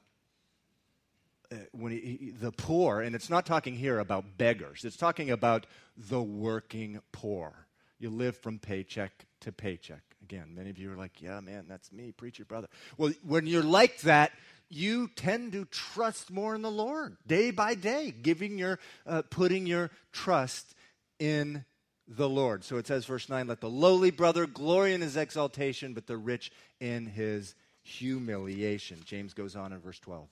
when 1.80 1.92
he, 1.92 1.98
he, 2.00 2.30
the 2.30 2.52
poor, 2.52 3.00
and 3.00 3.14
it's 3.14 3.30
not 3.30 3.46
talking 3.46 3.74
here 3.74 3.98
about 3.98 4.38
beggars, 4.38 4.84
it's 4.84 4.96
talking 4.96 5.30
about 5.30 5.66
the 5.96 6.22
working 6.22 7.00
poor. 7.12 7.66
You 7.98 8.10
live 8.10 8.36
from 8.36 8.58
paycheck 8.58 9.26
to 9.40 9.52
paycheck. 9.52 10.02
Again, 10.22 10.54
many 10.54 10.70
of 10.70 10.78
you 10.78 10.92
are 10.92 10.96
like, 10.96 11.20
yeah, 11.20 11.40
man, 11.40 11.66
that's 11.68 11.92
me, 11.92 12.12
preacher 12.12 12.44
brother. 12.44 12.68
Well, 12.96 13.12
when 13.26 13.46
you're 13.46 13.62
like 13.62 14.00
that, 14.00 14.32
you 14.68 15.08
tend 15.16 15.52
to 15.52 15.64
trust 15.66 16.30
more 16.30 16.54
in 16.54 16.62
the 16.62 16.70
Lord 16.70 17.16
day 17.26 17.50
by 17.50 17.74
day, 17.74 18.12
giving 18.22 18.58
your, 18.58 18.78
uh, 19.06 19.22
putting 19.28 19.66
your 19.66 19.90
trust 20.12 20.74
in 21.18 21.64
the 22.06 22.28
Lord. 22.28 22.64
So 22.64 22.76
it 22.76 22.86
says, 22.86 23.04
verse 23.04 23.28
9, 23.28 23.46
let 23.46 23.60
the 23.60 23.70
lowly 23.70 24.10
brother 24.10 24.46
glory 24.46 24.94
in 24.94 25.00
his 25.00 25.16
exaltation, 25.16 25.92
but 25.94 26.06
the 26.06 26.16
rich 26.16 26.52
in 26.80 27.06
his 27.06 27.54
humiliation. 27.82 28.98
James 29.04 29.34
goes 29.34 29.56
on 29.56 29.72
in 29.72 29.80
verse 29.80 29.98
12. 29.98 30.28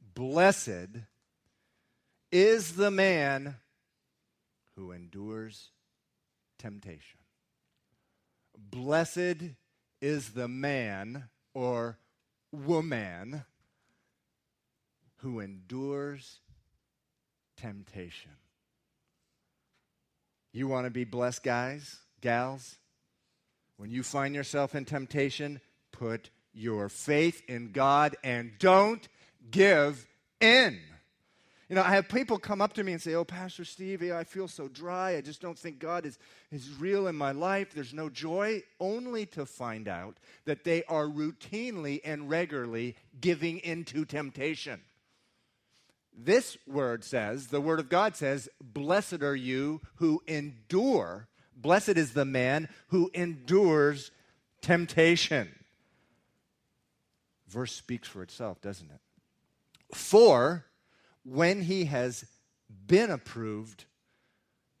Blessed 0.00 0.98
is 2.32 2.74
the 2.74 2.90
man 2.90 3.56
who 4.76 4.92
endures 4.92 5.70
temptation. 6.58 7.18
Blessed 8.56 9.54
is 10.00 10.30
the 10.30 10.48
man 10.48 11.28
or 11.54 11.98
woman 12.52 13.44
who 15.18 15.40
endures 15.40 16.40
temptation. 17.56 18.32
You 20.52 20.66
want 20.66 20.86
to 20.86 20.90
be 20.90 21.04
blessed, 21.04 21.42
guys, 21.42 22.00
gals? 22.20 22.76
When 23.76 23.90
you 23.90 24.02
find 24.02 24.34
yourself 24.34 24.74
in 24.74 24.84
temptation, 24.84 25.60
put 25.92 26.30
your 26.52 26.88
faith 26.88 27.42
in 27.48 27.72
God 27.72 28.16
and 28.24 28.52
don't 28.58 29.06
give 29.50 30.06
in. 30.40 30.80
You 31.68 31.76
know, 31.76 31.82
I 31.82 31.90
have 31.90 32.08
people 32.08 32.36
come 32.36 32.60
up 32.60 32.72
to 32.72 32.82
me 32.82 32.92
and 32.92 33.00
say, 33.00 33.14
Oh, 33.14 33.24
Pastor 33.24 33.64
Steve, 33.64 34.02
I 34.10 34.24
feel 34.24 34.48
so 34.48 34.66
dry. 34.66 35.16
I 35.16 35.20
just 35.20 35.40
don't 35.40 35.56
think 35.56 35.78
God 35.78 36.04
is, 36.04 36.18
is 36.50 36.74
real 36.80 37.06
in 37.06 37.14
my 37.14 37.30
life. 37.30 37.72
There's 37.72 37.94
no 37.94 38.08
joy, 38.08 38.64
only 38.80 39.24
to 39.26 39.46
find 39.46 39.86
out 39.86 40.16
that 40.46 40.64
they 40.64 40.82
are 40.84 41.06
routinely 41.06 42.00
and 42.04 42.28
regularly 42.28 42.96
giving 43.20 43.58
into 43.58 44.04
temptation. 44.04 44.80
This 46.12 46.58
word 46.66 47.04
says, 47.04 47.46
the 47.46 47.60
word 47.60 47.78
of 47.78 47.88
God 47.88 48.16
says, 48.16 48.48
Blessed 48.60 49.22
are 49.22 49.36
you 49.36 49.80
who 49.96 50.22
endure. 50.26 51.28
Blessed 51.56 51.90
is 51.90 52.14
the 52.14 52.24
man 52.24 52.68
who 52.88 53.12
endures 53.14 54.10
temptation. 54.60 55.54
Verse 57.46 57.72
speaks 57.72 58.08
for 58.08 58.22
itself, 58.22 58.60
doesn't 58.60 58.90
it? 58.90 59.00
For 59.94 60.66
when 61.24 61.62
he 61.62 61.86
has 61.86 62.24
been 62.86 63.10
approved, 63.10 63.84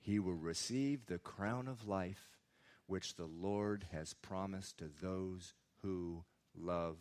he 0.00 0.18
will 0.18 0.34
receive 0.34 1.06
the 1.06 1.18
crown 1.18 1.68
of 1.68 1.86
life 1.86 2.38
which 2.86 3.14
the 3.14 3.26
Lord 3.26 3.86
has 3.92 4.14
promised 4.14 4.78
to 4.78 4.90
those 5.00 5.54
who 5.82 6.24
love 6.56 6.96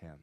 him. 0.00 0.18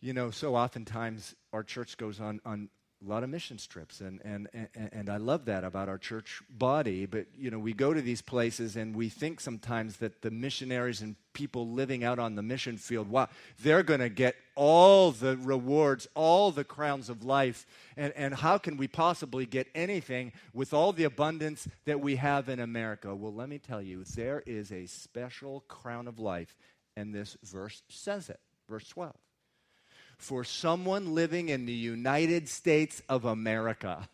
You 0.00 0.12
know, 0.12 0.30
so 0.30 0.54
oftentimes 0.56 1.34
our 1.52 1.62
church 1.62 1.96
goes 1.96 2.20
on, 2.20 2.40
on 2.44 2.68
a 3.06 3.08
lot 3.08 3.22
of 3.22 3.30
mission 3.30 3.56
trips 3.56 4.00
and, 4.00 4.20
and, 4.24 4.48
and, 4.52 4.90
and 4.92 5.10
i 5.10 5.16
love 5.16 5.44
that 5.44 5.64
about 5.64 5.88
our 5.88 5.98
church 5.98 6.42
body 6.50 7.06
but 7.06 7.26
you 7.38 7.50
know 7.50 7.58
we 7.58 7.72
go 7.72 7.94
to 7.94 8.02
these 8.02 8.20
places 8.20 8.76
and 8.76 8.96
we 8.96 9.08
think 9.08 9.40
sometimes 9.40 9.98
that 9.98 10.22
the 10.22 10.30
missionaries 10.30 11.00
and 11.00 11.14
people 11.32 11.68
living 11.68 12.02
out 12.02 12.18
on 12.18 12.34
the 12.34 12.42
mission 12.42 12.76
field 12.76 13.08
wow 13.08 13.28
they're 13.62 13.82
going 13.82 14.00
to 14.00 14.08
get 14.08 14.34
all 14.54 15.12
the 15.12 15.36
rewards 15.36 16.08
all 16.14 16.50
the 16.50 16.64
crowns 16.64 17.08
of 17.08 17.24
life 17.24 17.66
and, 17.96 18.12
and 18.16 18.34
how 18.34 18.58
can 18.58 18.76
we 18.76 18.88
possibly 18.88 19.46
get 19.46 19.68
anything 19.74 20.32
with 20.52 20.74
all 20.74 20.92
the 20.92 21.04
abundance 21.04 21.68
that 21.84 22.00
we 22.00 22.16
have 22.16 22.48
in 22.48 22.58
america? 22.58 23.14
Well 23.14 23.32
let 23.32 23.48
me 23.48 23.58
tell 23.58 23.82
you 23.82 24.02
there 24.16 24.42
is 24.46 24.72
a 24.72 24.86
special 24.86 25.60
crown 25.68 26.08
of 26.08 26.18
life 26.18 26.56
and 26.96 27.14
this 27.14 27.36
verse 27.44 27.82
says 27.88 28.30
it. 28.30 28.40
Verse 28.68 28.88
12 28.88 29.14
for 30.18 30.44
someone 30.44 31.14
living 31.14 31.48
in 31.48 31.66
the 31.66 31.72
United 31.72 32.48
States 32.48 33.02
of 33.08 33.24
America 33.24 34.08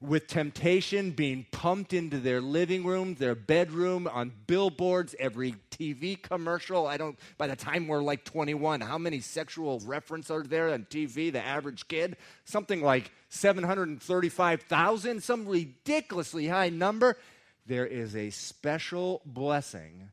with 0.00 0.26
temptation 0.26 1.10
being 1.10 1.44
pumped 1.52 1.92
into 1.92 2.18
their 2.18 2.40
living 2.40 2.84
room, 2.84 3.14
their 3.16 3.34
bedroom, 3.34 4.08
on 4.10 4.32
billboards, 4.46 5.14
every 5.18 5.54
TV 5.70 6.20
commercial. 6.20 6.86
I 6.86 6.96
don't, 6.96 7.18
by 7.36 7.46
the 7.46 7.56
time 7.56 7.86
we're 7.86 8.02
like 8.02 8.24
21, 8.24 8.80
how 8.80 8.96
many 8.96 9.20
sexual 9.20 9.80
references 9.80 10.30
are 10.30 10.42
there 10.42 10.72
on 10.72 10.86
TV, 10.88 11.30
the 11.30 11.44
average 11.44 11.86
kid? 11.86 12.16
Something 12.46 12.82
like 12.82 13.10
735,000, 13.28 15.22
some 15.22 15.46
ridiculously 15.46 16.48
high 16.48 16.70
number. 16.70 17.18
There 17.66 17.86
is 17.86 18.16
a 18.16 18.30
special 18.30 19.20
blessing 19.26 20.08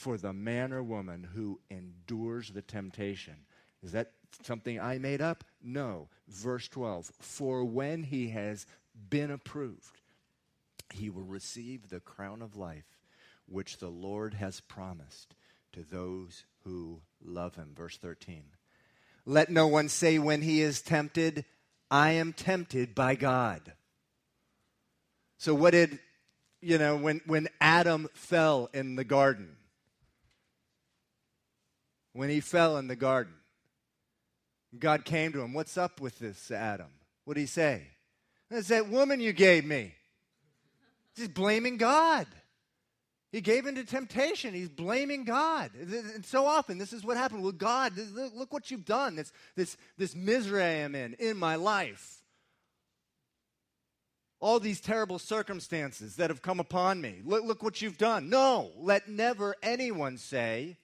for 0.00 0.16
the 0.16 0.32
man 0.32 0.72
or 0.72 0.82
woman 0.82 1.28
who 1.34 1.60
endures 1.70 2.50
the 2.50 2.62
temptation. 2.62 3.34
Is 3.82 3.92
that 3.92 4.12
something 4.42 4.80
I 4.80 4.96
made 4.96 5.20
up? 5.20 5.44
No. 5.62 6.08
Verse 6.26 6.68
12 6.68 7.12
For 7.20 7.64
when 7.64 8.04
he 8.04 8.30
has 8.30 8.66
been 9.10 9.30
approved, 9.30 10.00
he 10.94 11.10
will 11.10 11.22
receive 11.22 11.88
the 11.88 12.00
crown 12.00 12.40
of 12.40 12.56
life 12.56 12.98
which 13.46 13.76
the 13.76 13.90
Lord 13.90 14.34
has 14.34 14.60
promised 14.60 15.34
to 15.72 15.82
those 15.82 16.44
who 16.64 17.02
love 17.22 17.56
him. 17.56 17.74
Verse 17.76 17.98
13 17.98 18.44
Let 19.26 19.50
no 19.50 19.66
one 19.66 19.90
say 19.90 20.18
when 20.18 20.40
he 20.40 20.62
is 20.62 20.80
tempted, 20.80 21.44
I 21.90 22.12
am 22.12 22.32
tempted 22.32 22.94
by 22.94 23.16
God. 23.16 23.74
So, 25.36 25.54
what 25.54 25.72
did, 25.72 25.98
you 26.62 26.78
know, 26.78 26.96
when, 26.96 27.20
when 27.26 27.48
Adam 27.60 28.08
fell 28.14 28.70
in 28.72 28.96
the 28.96 29.04
garden, 29.04 29.56
when 32.12 32.28
he 32.28 32.40
fell 32.40 32.76
in 32.76 32.88
the 32.88 32.96
garden. 32.96 33.34
God 34.78 35.04
came 35.04 35.32
to 35.32 35.40
him. 35.40 35.52
What's 35.52 35.76
up 35.76 36.00
with 36.00 36.18
this, 36.18 36.50
Adam? 36.50 36.90
What 37.24 37.34
did 37.34 37.40
he 37.40 37.46
say? 37.46 37.82
It's 38.50 38.68
that 38.68 38.88
woman 38.88 39.20
you 39.20 39.32
gave 39.32 39.64
me. 39.64 39.94
He's 41.16 41.28
blaming 41.28 41.76
God. 41.76 42.26
He 43.32 43.40
gave 43.40 43.66
into 43.66 43.84
temptation. 43.84 44.54
He's 44.54 44.68
blaming 44.68 45.24
God. 45.24 45.70
And 45.74 46.24
so 46.24 46.46
often, 46.46 46.78
this 46.78 46.92
is 46.92 47.04
what 47.04 47.16
happened. 47.16 47.42
Well, 47.42 47.52
God, 47.52 47.92
look 48.34 48.52
what 48.52 48.70
you've 48.70 48.84
done. 48.84 49.16
This, 49.16 49.32
this, 49.54 49.76
this 49.96 50.16
misery 50.16 50.62
I 50.62 50.66
am 50.66 50.94
in, 50.94 51.14
in 51.14 51.36
my 51.36 51.54
life. 51.54 52.24
All 54.40 54.58
these 54.58 54.80
terrible 54.80 55.18
circumstances 55.18 56.16
that 56.16 56.30
have 56.30 56.42
come 56.42 56.58
upon 56.58 57.00
me. 57.00 57.20
Look, 57.24 57.44
look 57.44 57.62
what 57.62 57.82
you've 57.82 57.98
done. 57.98 58.30
No, 58.30 58.70
let 58.78 59.08
never 59.08 59.54
anyone 59.62 60.16
say, 60.16 60.78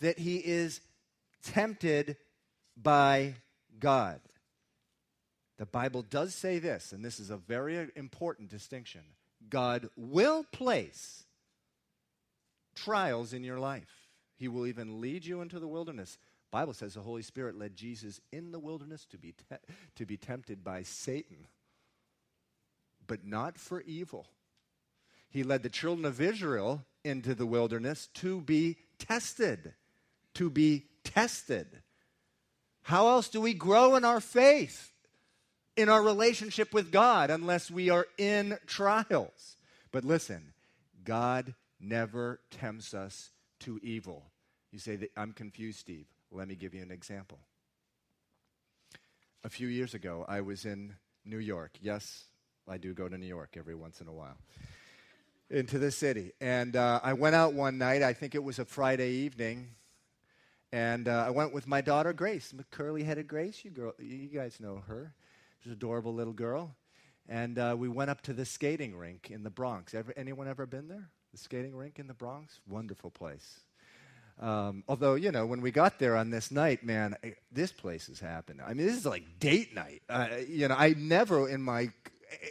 that 0.00 0.18
he 0.18 0.36
is 0.36 0.80
tempted 1.42 2.16
by 2.76 3.34
God. 3.78 4.20
The 5.58 5.66
Bible 5.66 6.02
does 6.02 6.34
say 6.34 6.58
this, 6.58 6.92
and 6.92 7.04
this 7.04 7.18
is 7.18 7.30
a 7.30 7.36
very 7.36 7.88
important 7.96 8.50
distinction 8.50 9.02
God 9.48 9.88
will 9.96 10.44
place 10.44 11.24
trials 12.74 13.32
in 13.32 13.44
your 13.44 13.58
life. 13.58 14.08
He 14.36 14.48
will 14.48 14.66
even 14.66 15.00
lead 15.00 15.24
you 15.24 15.40
into 15.40 15.58
the 15.58 15.68
wilderness. 15.68 16.18
Bible 16.50 16.74
says 16.74 16.94
the 16.94 17.00
Holy 17.00 17.22
Spirit 17.22 17.58
led 17.58 17.74
Jesus 17.74 18.20
in 18.32 18.52
the 18.52 18.58
wilderness 18.58 19.06
to 19.06 19.18
be, 19.18 19.32
te- 19.32 19.56
to 19.94 20.06
be 20.06 20.16
tempted 20.16 20.62
by 20.62 20.82
Satan, 20.82 21.46
but 23.06 23.24
not 23.24 23.58
for 23.58 23.80
evil. 23.82 24.26
He 25.28 25.42
led 25.42 25.62
the 25.62 25.68
children 25.68 26.04
of 26.04 26.20
Israel 26.20 26.84
into 27.04 27.34
the 27.34 27.46
wilderness 27.46 28.08
to 28.14 28.40
be 28.40 28.76
tested 28.98 29.74
to 30.36 30.50
be 30.50 30.86
tested. 31.04 31.66
How 32.82 33.08
else 33.08 33.28
do 33.28 33.40
we 33.40 33.54
grow 33.54 33.96
in 33.96 34.04
our 34.04 34.20
faith, 34.20 34.92
in 35.76 35.88
our 35.88 36.02
relationship 36.02 36.72
with 36.72 36.92
God, 36.92 37.30
unless 37.30 37.70
we 37.70 37.90
are 37.90 38.06
in 38.16 38.58
trials? 38.66 39.56
But 39.92 40.04
listen, 40.04 40.52
God 41.04 41.54
never 41.80 42.40
tempts 42.50 42.94
us 42.94 43.30
to 43.60 43.80
evil. 43.82 44.24
You 44.72 44.78
say, 44.78 44.96
that, 44.96 45.10
I'm 45.16 45.32
confused, 45.32 45.80
Steve. 45.80 46.06
Let 46.30 46.48
me 46.48 46.54
give 46.54 46.74
you 46.74 46.82
an 46.82 46.90
example. 46.90 47.38
A 49.44 49.48
few 49.48 49.68
years 49.68 49.94
ago, 49.94 50.24
I 50.28 50.40
was 50.40 50.64
in 50.64 50.94
New 51.24 51.38
York. 51.38 51.72
Yes, 51.80 52.24
I 52.68 52.78
do 52.78 52.94
go 52.94 53.08
to 53.08 53.16
New 53.16 53.26
York 53.26 53.56
every 53.56 53.74
once 53.74 54.00
in 54.00 54.08
a 54.08 54.12
while 54.12 54.36
into 55.50 55.78
the 55.78 55.90
city. 55.90 56.32
And 56.40 56.76
uh, 56.76 57.00
I 57.02 57.12
went 57.12 57.34
out 57.34 57.52
one 57.52 57.78
night, 57.78 58.02
I 58.02 58.12
think 58.12 58.34
it 58.34 58.42
was 58.42 58.58
a 58.58 58.64
Friday 58.64 59.10
evening, 59.10 59.68
and 60.72 61.08
uh, 61.08 61.24
I 61.26 61.30
went 61.30 61.52
with 61.52 61.66
my 61.66 61.80
daughter 61.80 62.12
Grace, 62.12 62.52
curly 62.70 63.02
headed 63.02 63.28
Grace. 63.28 63.64
You, 63.64 63.70
girl, 63.70 63.92
you 63.98 64.28
guys 64.28 64.58
know 64.60 64.82
her. 64.86 65.14
She's 65.60 65.66
an 65.66 65.72
adorable 65.72 66.14
little 66.14 66.32
girl. 66.32 66.74
And 67.28 67.58
uh, 67.58 67.74
we 67.76 67.88
went 67.88 68.10
up 68.10 68.22
to 68.22 68.32
the 68.32 68.44
skating 68.44 68.96
rink 68.96 69.30
in 69.30 69.42
the 69.42 69.50
Bronx. 69.50 69.94
Ever, 69.94 70.12
anyone 70.16 70.48
ever 70.48 70.66
been 70.66 70.88
there? 70.88 71.08
The 71.32 71.38
skating 71.38 71.74
rink 71.74 71.98
in 71.98 72.06
the 72.06 72.14
Bronx? 72.14 72.60
Wonderful 72.68 73.10
place. 73.10 73.60
Um, 74.38 74.84
although, 74.86 75.14
you 75.14 75.32
know, 75.32 75.46
when 75.46 75.60
we 75.60 75.70
got 75.70 75.98
there 75.98 76.16
on 76.16 76.30
this 76.30 76.50
night, 76.50 76.84
man, 76.84 77.16
I, 77.24 77.34
this 77.50 77.72
place 77.72 78.06
has 78.08 78.20
happened. 78.20 78.60
I 78.64 78.74
mean, 78.74 78.86
this 78.86 78.96
is 78.96 79.06
like 79.06 79.24
date 79.40 79.74
night. 79.74 80.02
Uh, 80.08 80.28
you 80.46 80.68
know, 80.68 80.76
I 80.76 80.94
never 80.96 81.48
in 81.48 81.62
my 81.62 81.90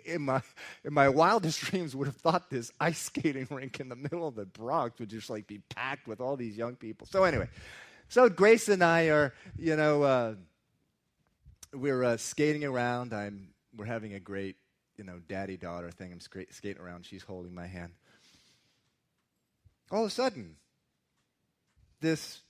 in 0.06 0.24
my 0.24 0.42
in 0.84 0.94
my 0.94 1.10
wildest 1.10 1.62
dreams 1.66 1.96
would 1.96 2.08
have 2.08 2.16
thought 2.16 2.50
this 2.50 2.72
ice 2.80 3.00
skating 3.00 3.48
rink 3.52 3.80
in 3.80 3.90
the 3.90 3.96
middle 3.96 4.28
of 4.28 4.36
the 4.36 4.46
Bronx 4.46 5.00
would 5.00 5.10
just 5.10 5.30
like 5.30 5.48
be 5.48 5.60
packed 5.70 6.08
with 6.08 6.20
all 6.20 6.36
these 6.36 6.58
young 6.58 6.76
people. 6.76 7.08
So 7.08 7.24
anyway, 7.24 7.50
so 8.10 8.30
Grace 8.30 8.70
and 8.70 8.84
I 8.84 9.10
are, 9.10 9.34
you 9.58 9.76
know, 9.76 10.04
uh, 10.04 10.36
we're 11.74 12.04
uh, 12.04 12.18
skating 12.18 12.64
around. 12.64 13.14
I'm, 13.14 13.50
we're 13.76 13.86
having 13.86 14.14
a 14.14 14.20
great, 14.20 14.56
you 14.98 15.04
know, 15.04 15.20
daddy 15.28 15.58
daughter 15.58 15.92
thing. 15.92 16.12
I'm 16.12 16.20
sk- 16.20 16.52
skating 16.52 16.82
around. 16.82 17.06
She's 17.06 17.24
holding 17.24 17.54
my 17.54 17.68
hand. 17.68 17.94
All 19.92 20.02
of 20.02 20.08
a 20.08 20.14
sudden, 20.14 20.56
this 22.02 22.42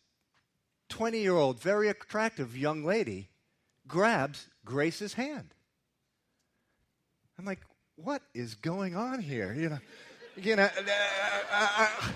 20 0.90 1.20
year 1.20 1.36
old, 1.36 1.60
very 1.60 1.90
attractive 1.90 2.58
young 2.58 2.84
lady 2.84 3.30
grabs 3.88 4.48
Grace's 4.64 5.14
hand. 5.14 5.54
I'm 7.38 7.46
like, 7.46 7.62
what 7.96 8.22
is 8.34 8.56
going 8.56 8.96
on 8.96 9.20
here? 9.20 9.54
You 9.54 9.70
know, 9.70 9.80
you 10.36 10.56
know. 10.56 10.64
Uh, 10.78 10.92
uh, 11.52 11.68
uh, 11.80 12.12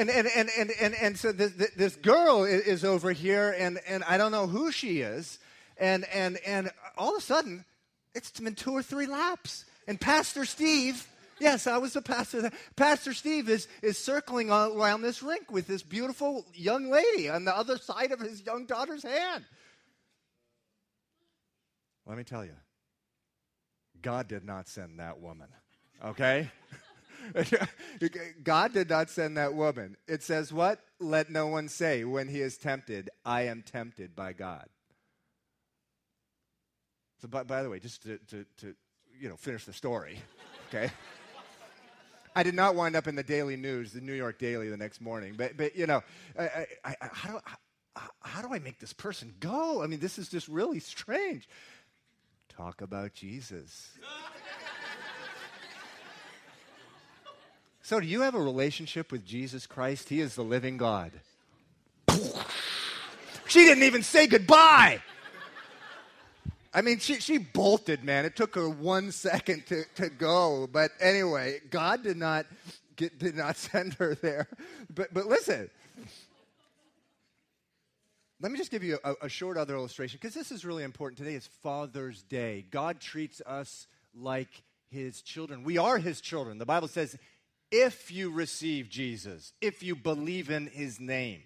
and, 0.00 0.08
and, 0.08 0.28
and, 0.34 0.48
and, 0.58 0.70
and, 0.80 0.94
and 0.94 1.18
so 1.18 1.30
this, 1.30 1.52
this 1.76 1.96
girl 1.96 2.44
is 2.44 2.84
over 2.84 3.12
here, 3.12 3.54
and, 3.58 3.78
and 3.86 4.02
I 4.04 4.16
don't 4.16 4.32
know 4.32 4.46
who 4.46 4.72
she 4.72 5.02
is. 5.02 5.38
And, 5.76 6.06
and, 6.06 6.38
and 6.46 6.70
all 6.96 7.14
of 7.14 7.22
a 7.22 7.24
sudden, 7.24 7.66
it's 8.14 8.30
been 8.40 8.54
two 8.54 8.72
or 8.72 8.82
three 8.82 9.06
laps. 9.06 9.66
And 9.86 10.00
Pastor 10.00 10.46
Steve, 10.46 11.06
yes, 11.38 11.66
I 11.66 11.76
was 11.76 11.92
the 11.92 12.00
pastor. 12.00 12.50
Pastor 12.76 13.12
Steve 13.12 13.50
is, 13.50 13.68
is 13.82 13.98
circling 13.98 14.50
around 14.50 15.02
this 15.02 15.22
rink 15.22 15.50
with 15.50 15.66
this 15.66 15.82
beautiful 15.82 16.46
young 16.54 16.90
lady 16.90 17.28
on 17.28 17.44
the 17.44 17.54
other 17.54 17.76
side 17.76 18.10
of 18.10 18.20
his 18.20 18.44
young 18.44 18.64
daughter's 18.64 19.02
hand. 19.02 19.44
Let 22.06 22.16
me 22.16 22.24
tell 22.24 22.44
you, 22.44 22.56
God 24.00 24.28
did 24.28 24.44
not 24.44 24.66
send 24.66 24.98
that 24.98 25.20
woman, 25.20 25.48
okay? 26.02 26.50
God 28.42 28.72
did 28.72 28.90
not 28.90 29.10
send 29.10 29.36
that 29.36 29.54
woman. 29.54 29.96
It 30.06 30.22
says, 30.22 30.52
What? 30.52 30.80
Let 30.98 31.30
no 31.30 31.46
one 31.46 31.68
say 31.68 32.04
when 32.04 32.28
he 32.28 32.40
is 32.40 32.58
tempted, 32.58 33.10
I 33.24 33.42
am 33.42 33.62
tempted 33.62 34.14
by 34.14 34.32
God. 34.32 34.66
So, 37.20 37.28
by, 37.28 37.42
by 37.42 37.62
the 37.62 37.70
way, 37.70 37.78
just 37.78 38.02
to, 38.04 38.18
to, 38.28 38.44
to, 38.58 38.74
you 39.18 39.28
know, 39.28 39.36
finish 39.36 39.64
the 39.64 39.72
story, 39.72 40.18
okay? 40.68 40.90
I 42.34 42.42
did 42.42 42.54
not 42.54 42.74
wind 42.74 42.96
up 42.96 43.06
in 43.06 43.16
the 43.16 43.22
Daily 43.22 43.56
News, 43.56 43.92
the 43.92 44.00
New 44.00 44.14
York 44.14 44.38
Daily, 44.38 44.68
the 44.68 44.76
next 44.76 45.00
morning. 45.00 45.34
But, 45.36 45.56
but 45.56 45.76
you 45.76 45.86
know, 45.86 46.02
I, 46.38 46.44
I, 46.44 46.66
I, 46.84 46.94
how, 47.12 47.32
do, 47.32 47.38
how, 47.96 48.08
how 48.22 48.42
do 48.42 48.54
I 48.54 48.58
make 48.60 48.78
this 48.78 48.92
person 48.92 49.34
go? 49.40 49.82
I 49.82 49.86
mean, 49.86 50.00
this 50.00 50.18
is 50.18 50.28
just 50.28 50.48
really 50.48 50.80
strange. 50.80 51.48
Talk 52.48 52.80
about 52.80 53.14
Jesus. 53.14 53.98
So, 57.82 57.98
do 57.98 58.06
you 58.06 58.20
have 58.22 58.34
a 58.34 58.40
relationship 58.40 59.10
with 59.10 59.24
Jesus 59.24 59.66
Christ? 59.66 60.08
He 60.08 60.20
is 60.20 60.34
the 60.34 60.42
living 60.42 60.76
God. 60.76 61.12
she 63.46 63.64
didn't 63.64 63.84
even 63.84 64.02
say 64.02 64.26
goodbye. 64.26 65.00
I 66.72 66.82
mean, 66.82 66.98
she, 66.98 67.14
she 67.14 67.38
bolted, 67.38 68.04
man. 68.04 68.24
It 68.24 68.36
took 68.36 68.54
her 68.54 68.68
one 68.68 69.10
second 69.10 69.66
to, 69.66 69.84
to 69.96 70.08
go. 70.08 70.68
But 70.70 70.92
anyway, 71.00 71.60
God 71.70 72.04
did 72.04 72.16
not, 72.16 72.46
get, 72.96 73.18
did 73.18 73.34
not 73.34 73.56
send 73.56 73.94
her 73.94 74.14
there. 74.14 74.46
But, 74.94 75.12
but 75.12 75.26
listen, 75.26 75.68
let 78.40 78.52
me 78.52 78.58
just 78.58 78.70
give 78.70 78.84
you 78.84 78.98
a, 79.02 79.14
a 79.22 79.28
short 79.28 79.56
other 79.56 79.74
illustration 79.74 80.18
because 80.20 80.34
this 80.34 80.52
is 80.52 80.64
really 80.64 80.84
important. 80.84 81.18
Today 81.18 81.34
is 81.34 81.48
Father's 81.62 82.22
Day. 82.22 82.66
God 82.70 83.00
treats 83.00 83.42
us 83.44 83.88
like 84.14 84.62
his 84.90 85.22
children. 85.22 85.64
We 85.64 85.78
are 85.78 85.98
his 85.98 86.20
children. 86.20 86.58
The 86.58 86.66
Bible 86.66 86.88
says, 86.88 87.16
if 87.70 88.10
you 88.10 88.30
receive 88.30 88.88
Jesus, 88.88 89.52
if 89.60 89.82
you 89.82 89.94
believe 89.94 90.50
in 90.50 90.66
his 90.66 90.98
name, 91.00 91.42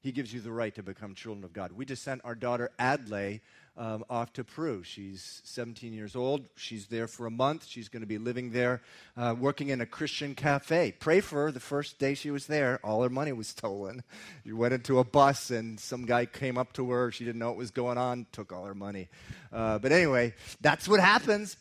he 0.00 0.12
gives 0.12 0.34
you 0.34 0.40
the 0.40 0.52
right 0.52 0.74
to 0.74 0.82
become 0.82 1.14
children 1.14 1.44
of 1.44 1.54
God. 1.54 1.72
We 1.72 1.86
just 1.86 2.02
sent 2.02 2.20
our 2.24 2.34
daughter 2.34 2.70
Adlai 2.78 3.40
um, 3.76 4.04
off 4.10 4.34
to 4.34 4.44
Peru. 4.44 4.82
She's 4.82 5.40
17 5.44 5.94
years 5.94 6.14
old. 6.14 6.46
She's 6.56 6.88
there 6.88 7.06
for 7.06 7.26
a 7.26 7.30
month. 7.30 7.66
She's 7.66 7.88
going 7.88 8.02
to 8.02 8.06
be 8.06 8.18
living 8.18 8.50
there, 8.50 8.82
uh, 9.16 9.34
working 9.38 9.70
in 9.70 9.80
a 9.80 9.86
Christian 9.86 10.34
cafe. 10.34 10.92
Pray 10.92 11.20
for 11.20 11.44
her. 11.44 11.52
The 11.52 11.58
first 11.58 11.98
day 11.98 12.12
she 12.12 12.30
was 12.30 12.46
there, 12.46 12.78
all 12.84 13.02
her 13.02 13.08
money 13.08 13.32
was 13.32 13.48
stolen. 13.56 14.02
She 14.44 14.52
went 14.52 14.74
into 14.74 14.98
a 14.98 15.04
bus, 15.04 15.50
and 15.50 15.80
some 15.80 16.04
guy 16.04 16.26
came 16.26 16.58
up 16.58 16.74
to 16.74 16.90
her. 16.90 17.10
She 17.10 17.24
didn't 17.24 17.38
know 17.38 17.48
what 17.48 17.56
was 17.56 17.70
going 17.70 17.96
on, 17.96 18.26
took 18.30 18.52
all 18.52 18.66
her 18.66 18.74
money. 18.74 19.08
Uh, 19.50 19.78
but 19.78 19.90
anyway, 19.90 20.34
that's 20.60 20.86
what 20.86 21.00
happens. 21.00 21.56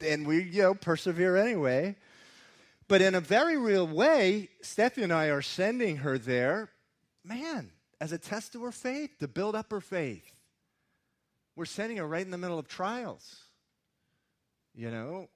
And 0.00 0.26
we, 0.26 0.42
you 0.42 0.62
know, 0.62 0.74
persevere 0.74 1.36
anyway. 1.36 1.96
But 2.86 3.00
in 3.00 3.14
a 3.14 3.20
very 3.20 3.56
real 3.56 3.86
way, 3.86 4.50
Steffi 4.62 5.02
and 5.02 5.12
I 5.12 5.26
are 5.26 5.42
sending 5.42 5.98
her 5.98 6.18
there 6.18 6.70
man, 7.24 7.70
as 8.00 8.12
a 8.12 8.18
test 8.18 8.52
to 8.52 8.62
her 8.64 8.72
faith, 8.72 9.18
to 9.18 9.26
build 9.26 9.54
up 9.54 9.70
her 9.70 9.80
faith. 9.80 10.30
We're 11.56 11.64
sending 11.64 11.96
her 11.96 12.06
right 12.06 12.24
in 12.24 12.30
the 12.30 12.38
middle 12.38 12.58
of 12.58 12.68
trials, 12.68 13.44
you 14.74 14.90
know, 14.90 15.28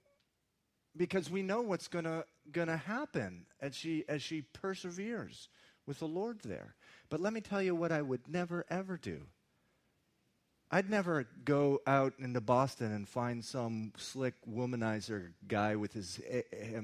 because 0.96 1.30
we 1.30 1.42
know 1.42 1.62
what's 1.62 1.88
gonna 1.88 2.24
gonna 2.53 2.76
happen 2.76 3.46
as 3.61 3.74
she 3.76 4.05
as 4.09 4.22
she 4.22 4.42
perseveres 4.42 5.49
with 5.86 6.01
the 6.01 6.09
Lord 6.09 6.40
there. 6.40 6.74
But 7.09 7.20
let 7.20 7.32
me 7.32 7.40
tell 7.40 7.62
you 7.62 7.74
what 7.74 7.92
I 7.92 8.03
would 8.03 8.28
never 8.28 8.66
ever 8.68 8.96
do. 8.96 9.22
I'd 10.70 10.90
never 10.90 11.26
go 11.44 11.80
out 11.86 12.12
into 12.18 12.42
Boston 12.42 12.92
and 12.92 13.08
find 13.08 13.42
some 13.42 13.92
slick 13.96 14.34
womanizer 14.46 15.32
guy 15.46 15.76
with 15.76 15.94
his 15.94 16.20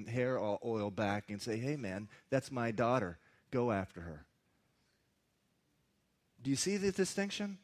hair 0.09 0.39
all 0.39 0.59
oiled 0.65 0.97
back 0.97 1.29
and 1.29 1.41
say, 1.41 1.59
"Hey, 1.59 1.77
man, 1.77 2.09
that's 2.31 2.51
my 2.51 2.71
daughter. 2.71 3.19
Go 3.51 3.73
after 3.73 4.01
her." 4.01 4.27
Do 6.43 6.51
you 6.51 6.57
see 6.57 6.79
the 6.79 6.93
distinction? 6.93 7.59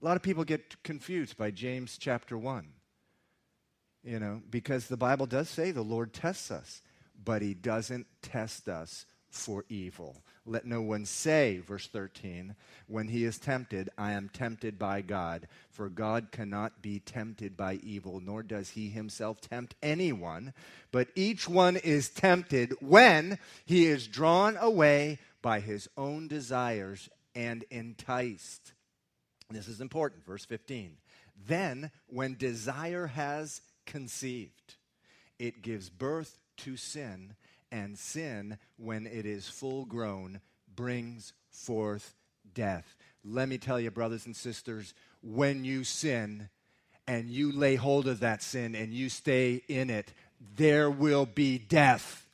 A 0.00 0.04
lot 0.04 0.16
of 0.16 0.22
people 0.22 0.44
get 0.44 0.82
confused 0.82 1.36
by 1.36 1.50
James 1.50 1.98
chapter 1.98 2.36
1. 2.38 2.72
You 4.02 4.20
know, 4.20 4.42
because 4.48 4.88
the 4.88 4.96
Bible 4.96 5.26
does 5.26 5.48
say 5.48 5.70
the 5.70 5.82
Lord 5.82 6.12
tests 6.12 6.50
us, 6.50 6.82
but 7.24 7.42
he 7.42 7.54
doesn't 7.54 8.06
test 8.22 8.68
us 8.68 9.04
for 9.36 9.64
evil. 9.68 10.22
Let 10.44 10.64
no 10.64 10.80
one 10.80 11.04
say, 11.04 11.58
verse 11.58 11.88
13, 11.88 12.54
when 12.86 13.08
he 13.08 13.24
is 13.24 13.38
tempted, 13.38 13.90
I 13.98 14.12
am 14.12 14.28
tempted 14.28 14.78
by 14.78 15.00
God. 15.00 15.48
For 15.70 15.88
God 15.88 16.28
cannot 16.30 16.82
be 16.82 17.00
tempted 17.00 17.56
by 17.56 17.74
evil, 17.82 18.20
nor 18.20 18.42
does 18.42 18.70
he 18.70 18.88
himself 18.88 19.40
tempt 19.40 19.74
anyone. 19.82 20.54
But 20.92 21.08
each 21.16 21.48
one 21.48 21.76
is 21.76 22.08
tempted 22.08 22.74
when 22.80 23.38
he 23.64 23.86
is 23.86 24.06
drawn 24.06 24.56
away 24.56 25.18
by 25.42 25.60
his 25.60 25.88
own 25.96 26.28
desires 26.28 27.08
and 27.34 27.64
enticed. 27.70 28.72
This 29.50 29.68
is 29.68 29.80
important. 29.80 30.24
Verse 30.24 30.44
15. 30.44 30.96
Then, 31.46 31.90
when 32.06 32.36
desire 32.36 33.08
has 33.08 33.60
conceived, 33.84 34.76
it 35.38 35.62
gives 35.62 35.90
birth 35.90 36.38
to 36.58 36.76
sin, 36.76 37.34
and 37.70 37.98
sin, 37.98 38.58
when 38.76 39.06
it 39.06 39.26
is 39.26 39.48
full 39.48 39.84
grown, 39.84 40.40
brings 40.74 41.32
forth 41.50 42.14
death. 42.54 42.96
Let 43.24 43.48
me 43.48 43.58
tell 43.58 43.80
you, 43.80 43.90
brothers 43.90 44.26
and 44.26 44.36
sisters, 44.36 44.94
when 45.22 45.64
you 45.64 45.84
sin 45.84 46.48
and 47.08 47.28
you 47.28 47.52
lay 47.52 47.76
hold 47.76 48.06
of 48.06 48.20
that 48.20 48.42
sin 48.42 48.74
and 48.74 48.92
you 48.92 49.08
stay 49.08 49.62
in 49.68 49.90
it, 49.90 50.12
there 50.56 50.90
will 50.90 51.26
be 51.26 51.58
death. 51.58 52.28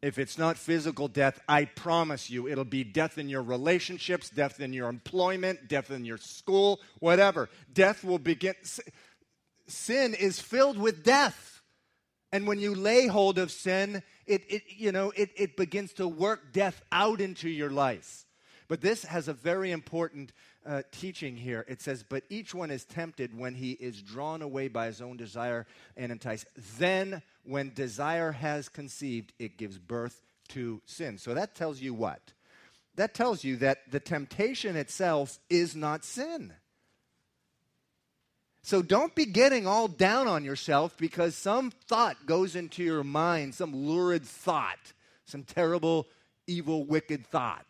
If 0.00 0.18
it's 0.18 0.36
not 0.36 0.58
physical 0.58 1.08
death, 1.08 1.40
I 1.48 1.64
promise 1.64 2.28
you 2.28 2.46
it'll 2.46 2.64
be 2.64 2.84
death 2.84 3.16
in 3.16 3.30
your 3.30 3.42
relationships, 3.42 4.28
death 4.28 4.60
in 4.60 4.74
your 4.74 4.88
employment, 4.88 5.66
death 5.66 5.90
in 5.90 6.04
your 6.04 6.18
school, 6.18 6.80
whatever. 6.98 7.48
Death 7.72 8.04
will 8.04 8.18
begin. 8.18 8.54
Sin 9.66 10.12
is 10.12 10.40
filled 10.40 10.76
with 10.76 11.04
death. 11.04 11.53
And 12.34 12.48
when 12.48 12.58
you 12.58 12.74
lay 12.74 13.06
hold 13.06 13.38
of 13.38 13.52
sin, 13.52 14.02
it, 14.26 14.42
it, 14.48 14.64
you 14.66 14.90
know, 14.90 15.12
it, 15.14 15.30
it 15.36 15.56
begins 15.56 15.92
to 15.92 16.08
work 16.08 16.52
death 16.52 16.82
out 16.90 17.20
into 17.20 17.48
your 17.48 17.70
life. 17.70 18.26
But 18.66 18.80
this 18.80 19.04
has 19.04 19.28
a 19.28 19.32
very 19.32 19.70
important 19.70 20.32
uh, 20.66 20.82
teaching 20.90 21.36
here. 21.36 21.64
It 21.68 21.80
says, 21.80 22.02
But 22.02 22.24
each 22.28 22.52
one 22.52 22.72
is 22.72 22.84
tempted 22.84 23.38
when 23.38 23.54
he 23.54 23.70
is 23.70 24.02
drawn 24.02 24.42
away 24.42 24.66
by 24.66 24.86
his 24.86 25.00
own 25.00 25.16
desire 25.16 25.64
and 25.96 26.10
enticed. 26.10 26.46
Then 26.76 27.22
when 27.44 27.72
desire 27.72 28.32
has 28.32 28.68
conceived, 28.68 29.32
it 29.38 29.56
gives 29.56 29.78
birth 29.78 30.20
to 30.48 30.82
sin. 30.86 31.18
So 31.18 31.34
that 31.34 31.54
tells 31.54 31.80
you 31.80 31.94
what? 31.94 32.32
That 32.96 33.14
tells 33.14 33.44
you 33.44 33.58
that 33.58 33.92
the 33.92 34.00
temptation 34.00 34.74
itself 34.74 35.38
is 35.48 35.76
not 35.76 36.04
sin. 36.04 36.52
So 38.64 38.80
don't 38.80 39.14
be 39.14 39.26
getting 39.26 39.66
all 39.66 39.88
down 39.88 40.26
on 40.26 40.42
yourself 40.42 40.96
because 40.96 41.34
some 41.34 41.70
thought 41.70 42.24
goes 42.24 42.56
into 42.56 42.82
your 42.82 43.04
mind, 43.04 43.54
some 43.54 43.76
lurid 43.76 44.24
thought, 44.24 44.94
some 45.26 45.42
terrible, 45.42 46.06
evil, 46.46 46.82
wicked 46.82 47.26
thought. 47.26 47.66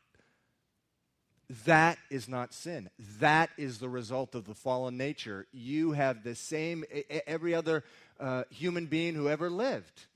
That 1.64 1.98
is 2.10 2.28
not 2.28 2.54
sin. 2.54 2.90
That 3.18 3.50
is 3.58 3.78
the 3.78 3.88
result 3.88 4.36
of 4.36 4.44
the 4.44 4.54
fallen 4.54 4.96
nature. 4.96 5.48
You 5.50 5.92
have 5.92 6.22
the 6.22 6.36
same, 6.36 6.84
every 7.26 7.56
other 7.56 7.82
uh, 8.20 8.44
human 8.50 8.86
being 8.86 9.16
who 9.16 9.28
ever 9.28 9.50
lived, 9.50 10.06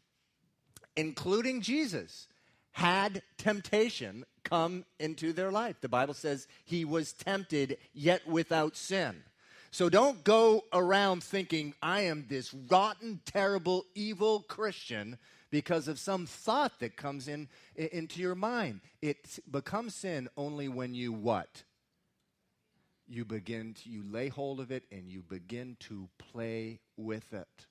including 0.96 1.60
Jesus, 1.60 2.28
had 2.70 3.22
temptation 3.36 4.24
come 4.44 4.84
into 5.00 5.32
their 5.32 5.50
life. 5.50 5.80
The 5.80 5.88
Bible 5.88 6.14
says 6.14 6.46
he 6.64 6.84
was 6.84 7.12
tempted, 7.12 7.78
yet 7.92 8.28
without 8.28 8.76
sin. 8.76 9.24
So 9.70 9.88
don't 9.88 10.24
go 10.24 10.64
around 10.72 11.22
thinking, 11.22 11.74
I 11.82 12.02
am 12.02 12.26
this 12.28 12.54
rotten, 12.54 13.20
terrible, 13.24 13.84
evil 13.94 14.40
Christian 14.40 15.18
because 15.50 15.88
of 15.88 15.98
some 15.98 16.26
thought 16.26 16.80
that 16.80 16.96
comes 16.96 17.28
in, 17.28 17.48
into 17.76 18.20
your 18.20 18.34
mind. 18.34 18.80
It 19.02 19.38
becomes 19.50 19.94
sin 19.94 20.28
only 20.36 20.68
when 20.68 20.94
you 20.94 21.12
what? 21.12 21.62
You 23.06 23.24
begin 23.24 23.74
to, 23.74 23.88
you 23.90 24.02
lay 24.10 24.28
hold 24.28 24.60
of 24.60 24.70
it 24.70 24.84
and 24.90 25.08
you 25.08 25.22
begin 25.22 25.76
to 25.80 26.08
play 26.18 26.80
with 26.96 27.32
it 27.32 27.66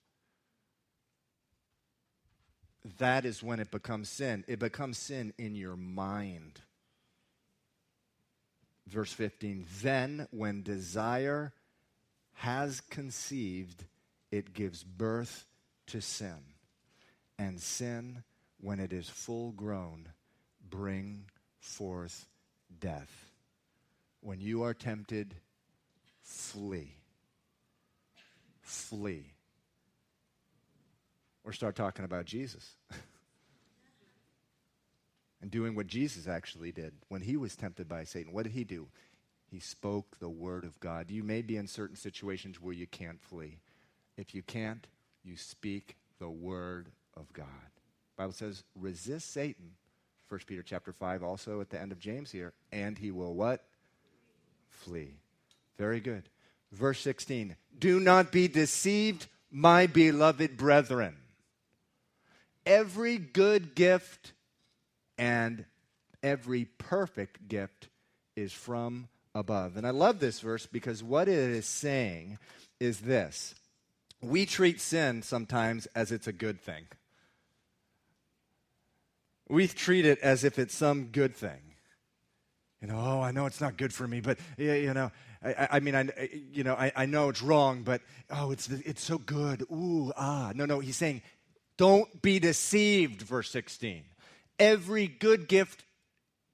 that 3.00 3.26
is 3.26 3.44
when 3.44 3.60
it 3.60 3.72
becomes 3.72 4.10
sin. 4.10 4.44
It 4.48 4.60
becomes 4.60 4.98
sin 4.98 5.34
in 5.38 5.56
your 5.56 5.76
mind. 5.76 6.62
Verse 8.88 9.12
15 9.12 9.66
Then, 9.82 10.28
when 10.32 10.64
desire 10.64 11.54
has 12.38 12.82
conceived, 12.82 13.86
it 14.32 14.54
gives 14.54 14.84
birth 14.84 15.46
to 15.88 16.02
sin. 16.02 16.38
And 17.40 17.60
sin, 17.60 18.24
when 18.60 18.80
it 18.80 18.94
is 18.94 19.10
full 19.10 19.52
grown, 19.52 20.10
bring 20.70 21.26
forth 21.60 22.28
death. 22.80 23.32
When 24.22 24.42
you 24.42 24.64
are 24.64 24.74
tempted, 24.74 25.36
flee. 26.24 26.96
Flee 28.62 29.34
or 31.48 31.54
start 31.54 31.76
talking 31.78 32.04
about 32.04 32.26
Jesus 32.26 32.76
and 35.42 35.50
doing 35.50 35.76
what 35.76 35.88
Jesus 35.88 36.28
actually 36.28 36.74
did 36.74 36.94
when 37.08 37.22
he 37.22 37.38
was 37.38 37.56
tempted 37.56 37.88
by 37.88 38.04
Satan. 38.04 38.34
What 38.34 38.44
did 38.44 38.52
he 38.52 38.66
do? 38.66 38.90
He 39.50 39.60
spoke 39.60 40.20
the 40.20 40.30
word 40.30 40.64
of 40.64 40.80
God. 40.80 41.10
You 41.10 41.24
may 41.24 41.42
be 41.42 41.58
in 41.58 41.68
certain 41.68 41.96
situations 41.96 42.62
where 42.62 42.74
you 42.74 42.88
can't 42.88 43.22
flee. 43.22 43.60
If 44.18 44.36
you 44.36 44.42
can't, 44.42 44.86
you 45.24 45.38
speak 45.38 45.96
the 46.20 46.30
word 46.30 46.90
of 47.16 47.32
God. 47.34 47.46
The 48.16 48.24
Bible 48.24 48.34
says, 48.34 48.64
resist 48.76 49.32
Satan. 49.32 49.72
1 50.30 50.42
Peter 50.46 50.64
chapter 50.64 50.92
5 50.92 51.24
also 51.24 51.62
at 51.62 51.70
the 51.70 51.80
end 51.80 51.92
of 51.92 52.00
James 52.00 52.32
here, 52.32 52.54
and 52.72 52.98
he 52.98 53.12
will 53.12 53.34
what? 53.34 53.64
Flee. 54.70 55.14
Very 55.78 56.02
good. 56.02 56.24
Verse 56.74 57.00
16. 57.00 57.56
Do 57.80 58.00
not 58.00 58.32
be 58.32 58.50
deceived, 58.50 59.28
my 59.50 59.88
beloved 59.88 60.58
brethren 60.58 61.16
every 62.68 63.18
good 63.18 63.74
gift 63.74 64.34
and 65.18 65.66
every 66.22 66.66
perfect 66.66 67.48
gift 67.48 67.88
is 68.36 68.52
from 68.52 69.08
above. 69.38 69.78
And 69.78 69.86
I 69.86 69.92
love 69.92 70.20
this 70.20 70.40
verse 70.40 70.66
because 70.66 71.04
what 71.04 71.28
it 71.28 71.38
is 71.38 71.66
saying 71.66 72.40
is 72.80 73.02
this 73.02 73.56
we 74.22 74.46
treat 74.46 74.82
sin 74.82 75.22
sometimes 75.22 75.86
as 75.88 76.12
it's 76.12 76.28
a 76.28 76.34
good 76.34 76.60
thing. 76.60 76.88
We 79.48 79.68
treat 79.68 80.06
it 80.06 80.20
as 80.20 80.44
if 80.44 80.60
it's 80.60 80.76
some 80.76 81.06
good 81.06 81.36
thing. 81.36 81.62
You 82.82 82.88
know, 82.88 83.00
oh, 83.00 83.22
I 83.22 83.32
know 83.32 83.46
it's 83.46 83.62
not 83.62 83.78
good 83.78 83.94
for 83.94 84.08
me, 84.08 84.22
but 84.22 84.38
you 84.58 84.94
know, 84.94 85.12
I, 85.44 85.68
I 85.72 85.80
mean, 85.80 85.96
I, 85.96 86.10
you 86.52 86.64
know, 86.64 86.76
I, 86.76 86.92
I 86.96 87.06
know 87.06 87.30
it's 87.30 87.42
wrong, 87.42 87.84
but 87.84 88.02
oh, 88.30 88.52
it's 88.52 88.70
it's 88.70 89.04
so 89.04 89.18
good. 89.18 89.64
Ooh, 89.72 90.12
ah, 90.18 90.52
no, 90.54 90.66
no. 90.66 90.80
He's 90.80 90.98
saying, 90.98 91.22
don't 91.78 92.22
be 92.22 92.40
deceived. 92.40 93.22
Verse 93.22 93.50
sixteen. 93.50 94.04
Every 94.60 95.08
good 95.08 95.48
gift, 95.48 95.86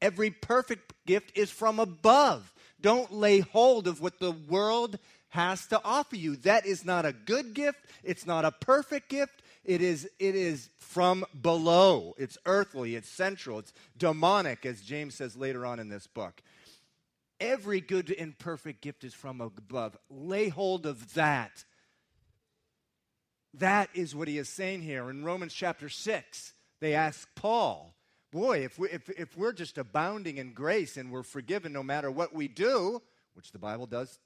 every 0.01 0.29
perfect 0.29 0.93
gift 1.05 1.37
is 1.37 1.49
from 1.49 1.79
above. 1.79 2.52
Don't 2.83 3.13
lay 3.13 3.39
hold 3.39 3.87
of 3.87 4.01
what 4.01 4.19
the 4.19 4.31
world 4.31 4.99
has 5.29 5.65
to 5.67 5.81
offer 5.83 6.15
you. 6.15 6.35
That 6.35 6.67
is 6.67 6.85
not 6.85 7.05
a 7.05 7.13
good 7.13 7.55
gift. 7.55 7.79
It's 8.03 8.27
not 8.27 8.45
a 8.45 8.51
perfect 8.51 9.09
gift. 9.09 9.41
It 9.65 9.81
is, 9.81 10.07
it 10.19 10.35
is 10.35 10.69
from 10.77 11.25
below. 11.41 12.13
It's 12.17 12.37
earthly, 12.45 12.95
it's 12.95 13.09
central, 13.09 13.59
it's 13.59 13.73
demonic, 13.97 14.65
as 14.65 14.81
James 14.81 15.15
says 15.15 15.37
later 15.37 15.65
on 15.65 15.79
in 15.79 15.87
this 15.87 16.05
book. 16.05 16.43
Every 17.39 17.79
good 17.79 18.11
and 18.11 18.37
perfect 18.37 18.81
gift 18.81 19.03
is 19.05 19.13
from 19.13 19.39
above. 19.39 19.97
Lay 20.09 20.49
hold 20.49 20.85
of 20.85 21.13
that. 21.13 21.63
That 23.53 23.89
is 23.93 24.13
what 24.13 24.27
he 24.27 24.37
is 24.37 24.49
saying 24.49 24.81
here. 24.81 25.09
In 25.09 25.23
Romans 25.23 25.53
chapter 25.53 25.87
6, 25.87 26.53
they 26.81 26.93
ask 26.93 27.27
Paul, 27.35 27.93
Boy, 28.33 28.63
if, 28.65 28.79
we, 28.79 28.89
if, 28.89 29.09
if 29.11 29.37
we're 29.37 29.53
just 29.53 29.77
abounding 29.77 30.37
in 30.37 30.53
grace 30.53 30.97
and 30.97 31.11
we're 31.11 31.21
forgiven 31.21 31.71
no 31.71 31.83
matter 31.83 32.09
what 32.09 32.33
we 32.33 32.47
do, 32.47 32.99
which 33.35 33.51
the 33.51 33.59
Bible 33.59 33.85
does 33.85 34.17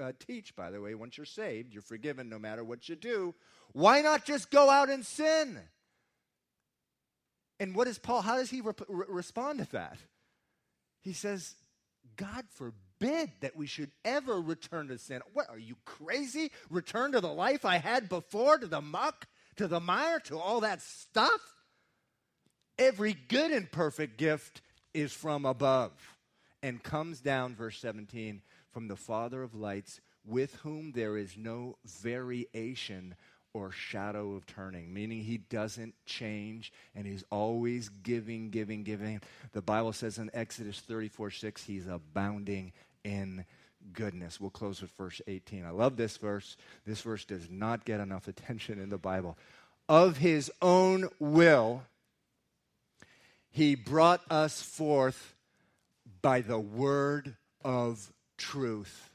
uh, 0.00 0.12
teach, 0.18 0.56
by 0.56 0.70
the 0.70 0.80
way, 0.80 0.94
once 0.94 1.18
you're 1.18 1.26
saved, 1.26 1.74
you're 1.74 1.82
forgiven 1.82 2.30
no 2.30 2.38
matter 2.38 2.64
what 2.64 2.88
you 2.88 2.96
do. 2.96 3.34
Why 3.72 4.00
not 4.00 4.24
just 4.24 4.50
go 4.50 4.70
out 4.70 4.88
and 4.88 5.04
sin? 5.04 5.60
And 7.58 7.74
what 7.74 7.86
is 7.86 7.98
Paul, 7.98 8.22
how 8.22 8.36
does 8.36 8.48
he 8.48 8.62
re- 8.62 8.72
re- 8.88 9.04
respond 9.10 9.58
to 9.58 9.70
that? 9.72 9.98
He 11.02 11.12
says, 11.12 11.54
God 12.16 12.46
forbid 12.54 13.30
that 13.40 13.56
we 13.56 13.66
should 13.66 13.90
ever 14.06 14.40
return 14.40 14.88
to 14.88 14.96
sin. 14.96 15.20
What, 15.34 15.50
are 15.50 15.58
you 15.58 15.76
crazy? 15.84 16.50
Return 16.70 17.12
to 17.12 17.20
the 17.20 17.28
life 17.28 17.66
I 17.66 17.76
had 17.76 18.08
before, 18.08 18.56
to 18.56 18.66
the 18.66 18.80
muck, 18.80 19.28
to 19.56 19.68
the 19.68 19.80
mire, 19.80 20.18
to 20.20 20.38
all 20.38 20.60
that 20.60 20.80
stuff? 20.80 21.59
Every 22.80 23.12
good 23.28 23.50
and 23.50 23.70
perfect 23.70 24.16
gift 24.16 24.62
is 24.94 25.12
from 25.12 25.44
above 25.44 25.92
and 26.62 26.82
comes 26.82 27.20
down, 27.20 27.54
verse 27.54 27.78
17, 27.78 28.40
from 28.70 28.88
the 28.88 28.96
Father 28.96 29.42
of 29.42 29.54
lights, 29.54 30.00
with 30.24 30.54
whom 30.62 30.92
there 30.92 31.18
is 31.18 31.36
no 31.36 31.76
variation 31.84 33.16
or 33.52 33.70
shadow 33.70 34.32
of 34.32 34.46
turning, 34.46 34.94
meaning 34.94 35.22
he 35.22 35.36
doesn't 35.36 35.94
change 36.06 36.72
and 36.94 37.06
he's 37.06 37.22
always 37.30 37.90
giving, 38.02 38.48
giving, 38.48 38.82
giving. 38.82 39.20
The 39.52 39.60
Bible 39.60 39.92
says 39.92 40.16
in 40.16 40.30
Exodus 40.32 40.80
34 40.80 41.32
6, 41.32 41.62
he's 41.64 41.86
abounding 41.86 42.72
in 43.04 43.44
goodness. 43.92 44.40
We'll 44.40 44.48
close 44.48 44.80
with 44.80 44.92
verse 44.92 45.20
18. 45.26 45.66
I 45.66 45.70
love 45.70 45.98
this 45.98 46.16
verse. 46.16 46.56
This 46.86 47.02
verse 47.02 47.26
does 47.26 47.50
not 47.50 47.84
get 47.84 48.00
enough 48.00 48.26
attention 48.26 48.80
in 48.80 48.88
the 48.88 48.96
Bible. 48.96 49.36
Of 49.86 50.16
his 50.16 50.50
own 50.62 51.10
will, 51.18 51.82
he 53.50 53.74
brought 53.74 54.22
us 54.30 54.62
forth 54.62 55.34
by 56.22 56.40
the 56.40 56.58
word 56.58 57.36
of 57.64 58.12
truth 58.36 59.10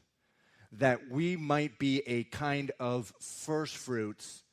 that 0.71 1.09
we 1.09 1.35
might 1.35 1.79
be 1.79 1.99
a 2.05 2.23
kind 2.25 2.71
of 2.79 3.13
first 3.19 3.77
fruits 3.77 4.43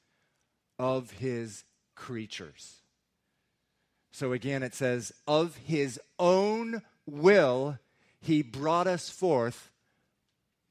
of 0.78 1.10
his 1.12 1.64
creatures. 1.94 2.76
So 4.12 4.32
again, 4.32 4.62
it 4.62 4.74
says, 4.74 5.12
of 5.26 5.56
his 5.56 5.98
own 6.18 6.82
will, 7.06 7.78
he 8.20 8.42
brought 8.42 8.86
us 8.86 9.08
forth 9.08 9.70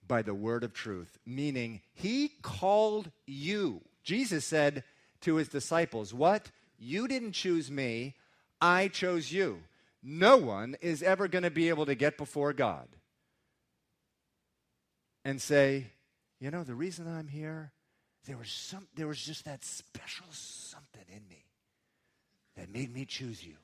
by 0.07 0.21
the 0.21 0.33
word 0.33 0.63
of 0.63 0.73
truth, 0.73 1.17
meaning 1.25 1.81
he 1.93 2.29
called 2.41 3.11
you. 3.25 3.81
Jesus 4.03 4.45
said 4.45 4.83
to 5.21 5.35
his 5.35 5.47
disciples, 5.47 6.13
What? 6.13 6.51
You 6.77 7.07
didn't 7.07 7.33
choose 7.33 7.69
me, 7.69 8.15
I 8.61 8.87
chose 8.87 9.31
you. 9.31 9.63
No 10.03 10.37
one 10.37 10.75
is 10.81 11.03
ever 11.03 11.27
going 11.27 11.43
to 11.43 11.51
be 11.51 11.69
able 11.69 11.85
to 11.85 11.95
get 11.95 12.17
before 12.17 12.53
God 12.53 12.87
and 15.23 15.41
say, 15.41 15.87
you 16.39 16.49
know, 16.51 16.63
the 16.63 16.75
reason 16.75 17.07
I'm 17.07 17.27
here, 17.27 17.71
there 18.25 18.37
was 18.37 18.49
some 18.49 18.87
there 18.95 19.07
was 19.07 19.21
just 19.21 19.45
that 19.45 19.63
special 19.63 20.25
something 20.31 21.05
in 21.09 21.27
me 21.29 21.45
that 22.55 22.71
made 22.71 22.93
me 22.93 23.05
choose 23.05 23.45
you. 23.45 23.55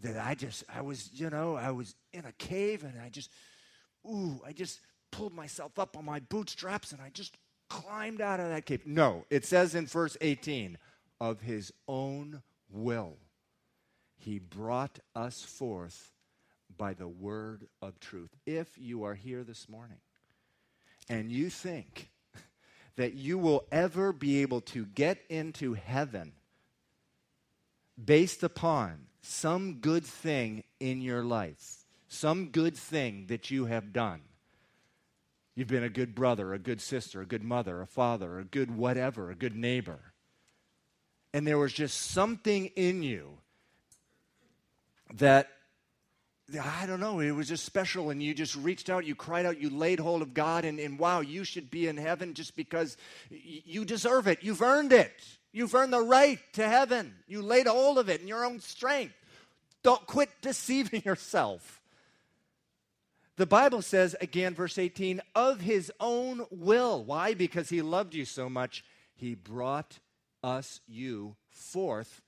That 0.00 0.16
I 0.24 0.34
just 0.34 0.64
I 0.72 0.82
was, 0.82 1.10
you 1.12 1.30
know, 1.30 1.56
I 1.56 1.70
was 1.70 1.94
in 2.12 2.24
a 2.24 2.32
cave 2.32 2.84
and 2.84 2.94
I 3.00 3.08
just 3.08 3.30
ooh, 4.06 4.40
I 4.46 4.52
just 4.52 4.80
pulled 5.10 5.32
myself 5.32 5.78
up 5.78 5.96
on 5.96 6.04
my 6.04 6.20
bootstraps 6.20 6.92
and 6.92 7.00
I 7.00 7.10
just 7.10 7.36
climbed 7.68 8.20
out 8.20 8.40
of 8.40 8.48
that 8.48 8.66
cave. 8.66 8.86
No, 8.86 9.24
it 9.30 9.44
says 9.44 9.74
in 9.74 9.86
verse 9.86 10.16
18, 10.20 10.78
of 11.20 11.40
his 11.40 11.72
own 11.86 12.42
will 12.70 13.16
he 14.18 14.38
brought 14.38 14.98
us 15.14 15.42
forth 15.42 16.12
by 16.76 16.92
the 16.92 17.08
word 17.08 17.66
of 17.80 17.98
truth. 18.00 18.30
If 18.46 18.68
you 18.76 19.04
are 19.04 19.14
here 19.14 19.44
this 19.44 19.68
morning 19.68 19.98
and 21.08 21.32
you 21.32 21.48
think 21.50 22.10
that 22.96 23.14
you 23.14 23.38
will 23.38 23.64
ever 23.70 24.12
be 24.12 24.42
able 24.42 24.60
to 24.60 24.84
get 24.84 25.18
into 25.28 25.74
heaven 25.74 26.32
based 28.02 28.42
upon 28.42 29.06
some 29.22 29.74
good 29.74 30.04
thing 30.04 30.64
in 30.80 31.00
your 31.00 31.22
life, 31.22 31.84
some 32.08 32.48
good 32.48 32.76
thing 32.76 33.26
that 33.28 33.50
you 33.50 33.66
have 33.66 33.92
done. 33.92 34.20
You've 35.54 35.68
been 35.68 35.84
a 35.84 35.88
good 35.88 36.14
brother, 36.14 36.54
a 36.54 36.58
good 36.58 36.80
sister, 36.80 37.20
a 37.20 37.26
good 37.26 37.42
mother, 37.42 37.80
a 37.80 37.86
father, 37.86 38.38
a 38.38 38.44
good 38.44 38.76
whatever, 38.76 39.30
a 39.30 39.34
good 39.34 39.56
neighbor. 39.56 39.98
And 41.32 41.46
there 41.46 41.58
was 41.58 41.72
just 41.72 41.98
something 41.98 42.66
in 42.76 43.02
you 43.02 43.38
that 45.14 45.48
I 46.62 46.86
don't 46.86 47.00
know, 47.00 47.20
it 47.20 47.32
was 47.32 47.48
just 47.48 47.66
special, 47.66 48.08
and 48.08 48.22
you 48.22 48.32
just 48.32 48.56
reached 48.56 48.88
out, 48.88 49.04
you 49.04 49.14
cried 49.14 49.44
out, 49.44 49.60
you 49.60 49.68
laid 49.68 50.00
hold 50.00 50.22
of 50.22 50.32
God, 50.32 50.64
and, 50.64 50.78
and 50.78 50.98
wow, 50.98 51.20
you 51.20 51.44
should 51.44 51.70
be 51.70 51.86
in 51.86 51.98
heaven 51.98 52.32
just 52.32 52.56
because 52.56 52.96
you 53.28 53.84
deserve 53.84 54.26
it. 54.26 54.38
You've 54.42 54.62
earned 54.62 54.92
it. 54.94 55.12
You've 55.52 55.74
earned 55.74 55.92
the 55.92 56.00
right 56.00 56.38
to 56.54 56.66
heaven. 56.66 57.16
You 57.26 57.42
laid 57.42 57.66
hold 57.66 57.98
of 57.98 58.08
it 58.08 58.22
in 58.22 58.28
your 58.28 58.46
own 58.46 58.60
strength. 58.60 59.14
Don't 59.82 60.06
quit 60.06 60.30
deceiving 60.40 61.02
yourself. 61.04 61.82
The 63.36 63.46
Bible 63.46 63.82
says, 63.82 64.16
again, 64.20 64.54
verse 64.54 64.78
18, 64.78 65.20
of 65.34 65.60
his 65.60 65.92
own 66.00 66.46
will. 66.50 67.04
Why? 67.04 67.34
Because 67.34 67.68
he 67.68 67.82
loved 67.82 68.14
you 68.14 68.24
so 68.24 68.48
much, 68.48 68.84
he 69.14 69.34
brought 69.34 69.98
us, 70.42 70.80
you, 70.88 71.36
forth 71.50 72.22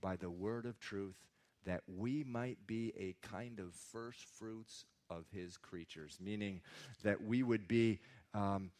by 0.00 0.16
the 0.16 0.30
word 0.30 0.66
of 0.66 0.80
truth 0.80 1.29
that 1.66 1.82
we 1.86 2.24
might 2.24 2.58
be 2.66 2.92
a 2.98 3.14
kind 3.26 3.58
of 3.58 3.74
first 3.74 4.24
fruits 4.38 4.84
of 5.08 5.24
his 5.32 5.56
creatures, 5.56 6.18
meaning 6.20 6.60
that 7.02 7.22
we 7.22 7.42
would 7.42 7.68
be. 7.68 7.98
Um, 8.34 8.70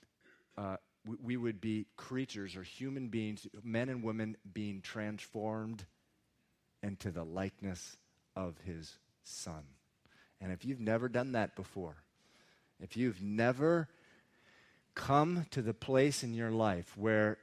uh, 0.57 0.77
we, 1.07 1.17
we 1.23 1.37
would 1.37 1.61
be 1.61 1.87
creatures 1.97 2.57
or 2.57 2.63
human 2.63 3.09
beings, 3.09 3.47
men 3.63 3.89
and 3.89 4.03
women 4.03 4.37
being 4.53 4.83
transformed 4.83 5.85
into 6.83 7.11
the 7.11 7.25
likeness 7.25 7.97
of 8.37 8.57
his 8.65 8.99
son. 9.25 9.65
And 10.41 10.53
if 10.53 10.65
you've 10.65 10.81
never 10.81 11.09
done 11.09 11.33
that 11.33 11.57
before, 11.57 11.97
if 12.81 12.97
you've 12.97 13.23
never 13.23 13.89
come 14.95 15.47
to 15.51 15.63
the 15.63 15.75
place 15.75 16.23
in 16.23 16.35
your 16.35 16.51
life 16.51 16.97
where 16.97 17.39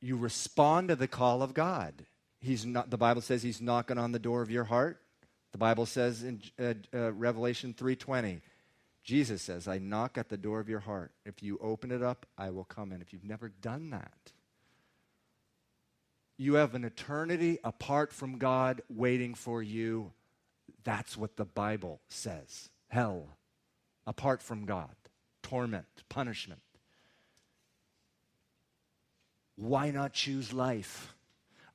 you 0.00 0.16
respond 0.16 0.88
to 0.88 0.96
the 0.96 1.08
call 1.08 1.42
of 1.42 1.54
God 1.54 2.06
He's 2.40 2.64
not, 2.64 2.90
the 2.90 2.96
Bible 2.96 3.20
says 3.20 3.42
he's 3.42 3.60
knocking 3.60 3.98
on 3.98 4.12
the 4.12 4.18
door 4.18 4.40
of 4.42 4.50
your 4.50 4.64
heart. 4.64 5.00
The 5.52 5.58
Bible 5.58 5.86
says 5.86 6.22
in 6.22 6.40
uh, 6.58 6.74
uh, 6.94 7.12
Revelation 7.12 7.74
3:20, 7.74 8.40
Jesus 9.02 9.42
says, 9.42 9.68
"I 9.68 9.78
knock 9.78 10.16
at 10.16 10.28
the 10.28 10.36
door 10.36 10.60
of 10.60 10.68
your 10.68 10.80
heart. 10.80 11.12
If 11.24 11.42
you 11.42 11.58
open 11.60 11.90
it 11.90 12.02
up, 12.02 12.26
I 12.38 12.50
will 12.50 12.64
come 12.64 12.92
in." 12.92 13.02
If 13.02 13.12
you've 13.12 13.24
never 13.24 13.48
done 13.48 13.90
that, 13.90 14.32
you 16.36 16.54
have 16.54 16.74
an 16.74 16.84
eternity 16.84 17.58
apart 17.64 18.12
from 18.12 18.38
God 18.38 18.80
waiting 18.88 19.34
for 19.34 19.62
you. 19.62 20.12
That's 20.84 21.16
what 21.16 21.36
the 21.36 21.44
Bible 21.44 22.00
says. 22.08 22.70
Hell, 22.88 23.36
apart 24.06 24.40
from 24.40 24.64
God, 24.64 24.94
torment, 25.42 26.04
punishment. 26.08 26.62
Why 29.56 29.90
not 29.90 30.14
choose 30.14 30.54
life? 30.54 31.14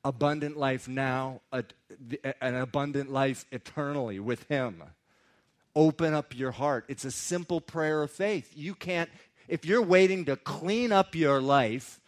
Abundant 0.06 0.56
life 0.56 0.88
now, 0.88 1.42
a, 1.52 1.66
an 2.40 2.56
abundant 2.56 3.12
life 3.12 3.46
eternally 3.52 4.20
with 4.20 4.48
Him. 4.48 4.84
open 5.76 6.14
up 6.14 6.34
your 6.38 6.52
heart. 6.52 6.86
It's 6.88 7.04
a 7.04 7.12
simple 7.12 7.60
prayer 7.60 8.02
of 8.02 8.12
faith. 8.12 8.54
You 8.56 8.76
can't, 8.76 9.10
if 9.50 9.66
you're 9.66 9.82
waiting 9.82 10.24
to 10.26 10.38
clean 10.38 10.94
up 10.94 11.16
your 11.16 11.42
life 11.42 12.00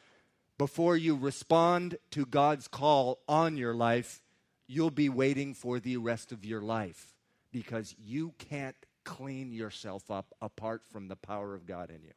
before 0.58 0.96
you 0.96 1.18
respond 1.18 1.98
to 2.12 2.26
God's 2.26 2.68
call 2.70 3.20
on 3.28 3.58
your 3.58 3.74
life, 3.74 4.22
you'll 4.68 4.92
be 4.92 5.10
waiting 5.10 5.54
for 5.54 5.80
the 5.80 5.98
rest 5.98 6.32
of 6.32 6.46
your 6.46 6.62
life 6.62 7.14
because 7.52 7.96
you 8.00 8.34
can't 8.38 8.76
clean 9.04 9.52
yourself 9.52 10.10
up 10.12 10.34
apart 10.42 10.84
from 10.86 11.08
the 11.08 11.16
power 11.16 11.54
of 11.54 11.66
God 11.66 11.90
in 11.90 12.04
you. 12.04 12.14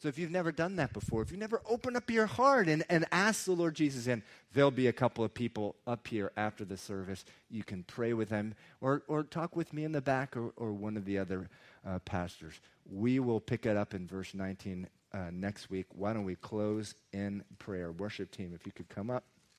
So 0.00 0.08
if 0.08 0.18
you've 0.18 0.30
never 0.30 0.50
done 0.50 0.76
that 0.76 0.94
before, 0.94 1.20
if 1.20 1.30
you've 1.30 1.40
never 1.40 1.60
opened 1.68 1.94
up 1.94 2.10
your 2.10 2.24
heart 2.24 2.68
and, 2.68 2.82
and 2.88 3.04
asked 3.12 3.44
the 3.44 3.52
Lord 3.52 3.74
Jesus 3.74 4.06
in, 4.06 4.22
there'll 4.54 4.70
be 4.70 4.86
a 4.86 4.94
couple 4.94 5.22
of 5.24 5.34
people 5.34 5.76
up 5.86 6.08
here 6.08 6.32
after 6.38 6.64
the 6.64 6.78
service. 6.78 7.26
You 7.50 7.64
can 7.64 7.82
pray 7.82 8.14
with 8.14 8.30
them 8.30 8.54
or, 8.80 9.02
or 9.08 9.24
talk 9.24 9.56
with 9.56 9.74
me 9.74 9.84
in 9.84 9.92
the 9.92 10.00
back 10.00 10.38
or, 10.38 10.52
or 10.56 10.72
one 10.72 10.96
of 10.96 11.04
the 11.04 11.18
other 11.18 11.50
uh, 11.86 11.98
pastors. 11.98 12.60
We 12.90 13.18
will 13.18 13.40
pick 13.40 13.66
it 13.66 13.76
up 13.76 13.92
in 13.92 14.06
verse 14.06 14.32
19 14.32 14.88
uh, 15.12 15.18
next 15.32 15.68
week. 15.68 15.86
Why 15.94 16.14
don't 16.14 16.24
we 16.24 16.36
close 16.36 16.94
in 17.12 17.44
prayer? 17.58 17.92
Worship 17.92 18.30
team, 18.30 18.52
if 18.54 18.64
you 18.64 18.72
could 18.72 18.88
come 18.88 19.10
up. 19.10 19.24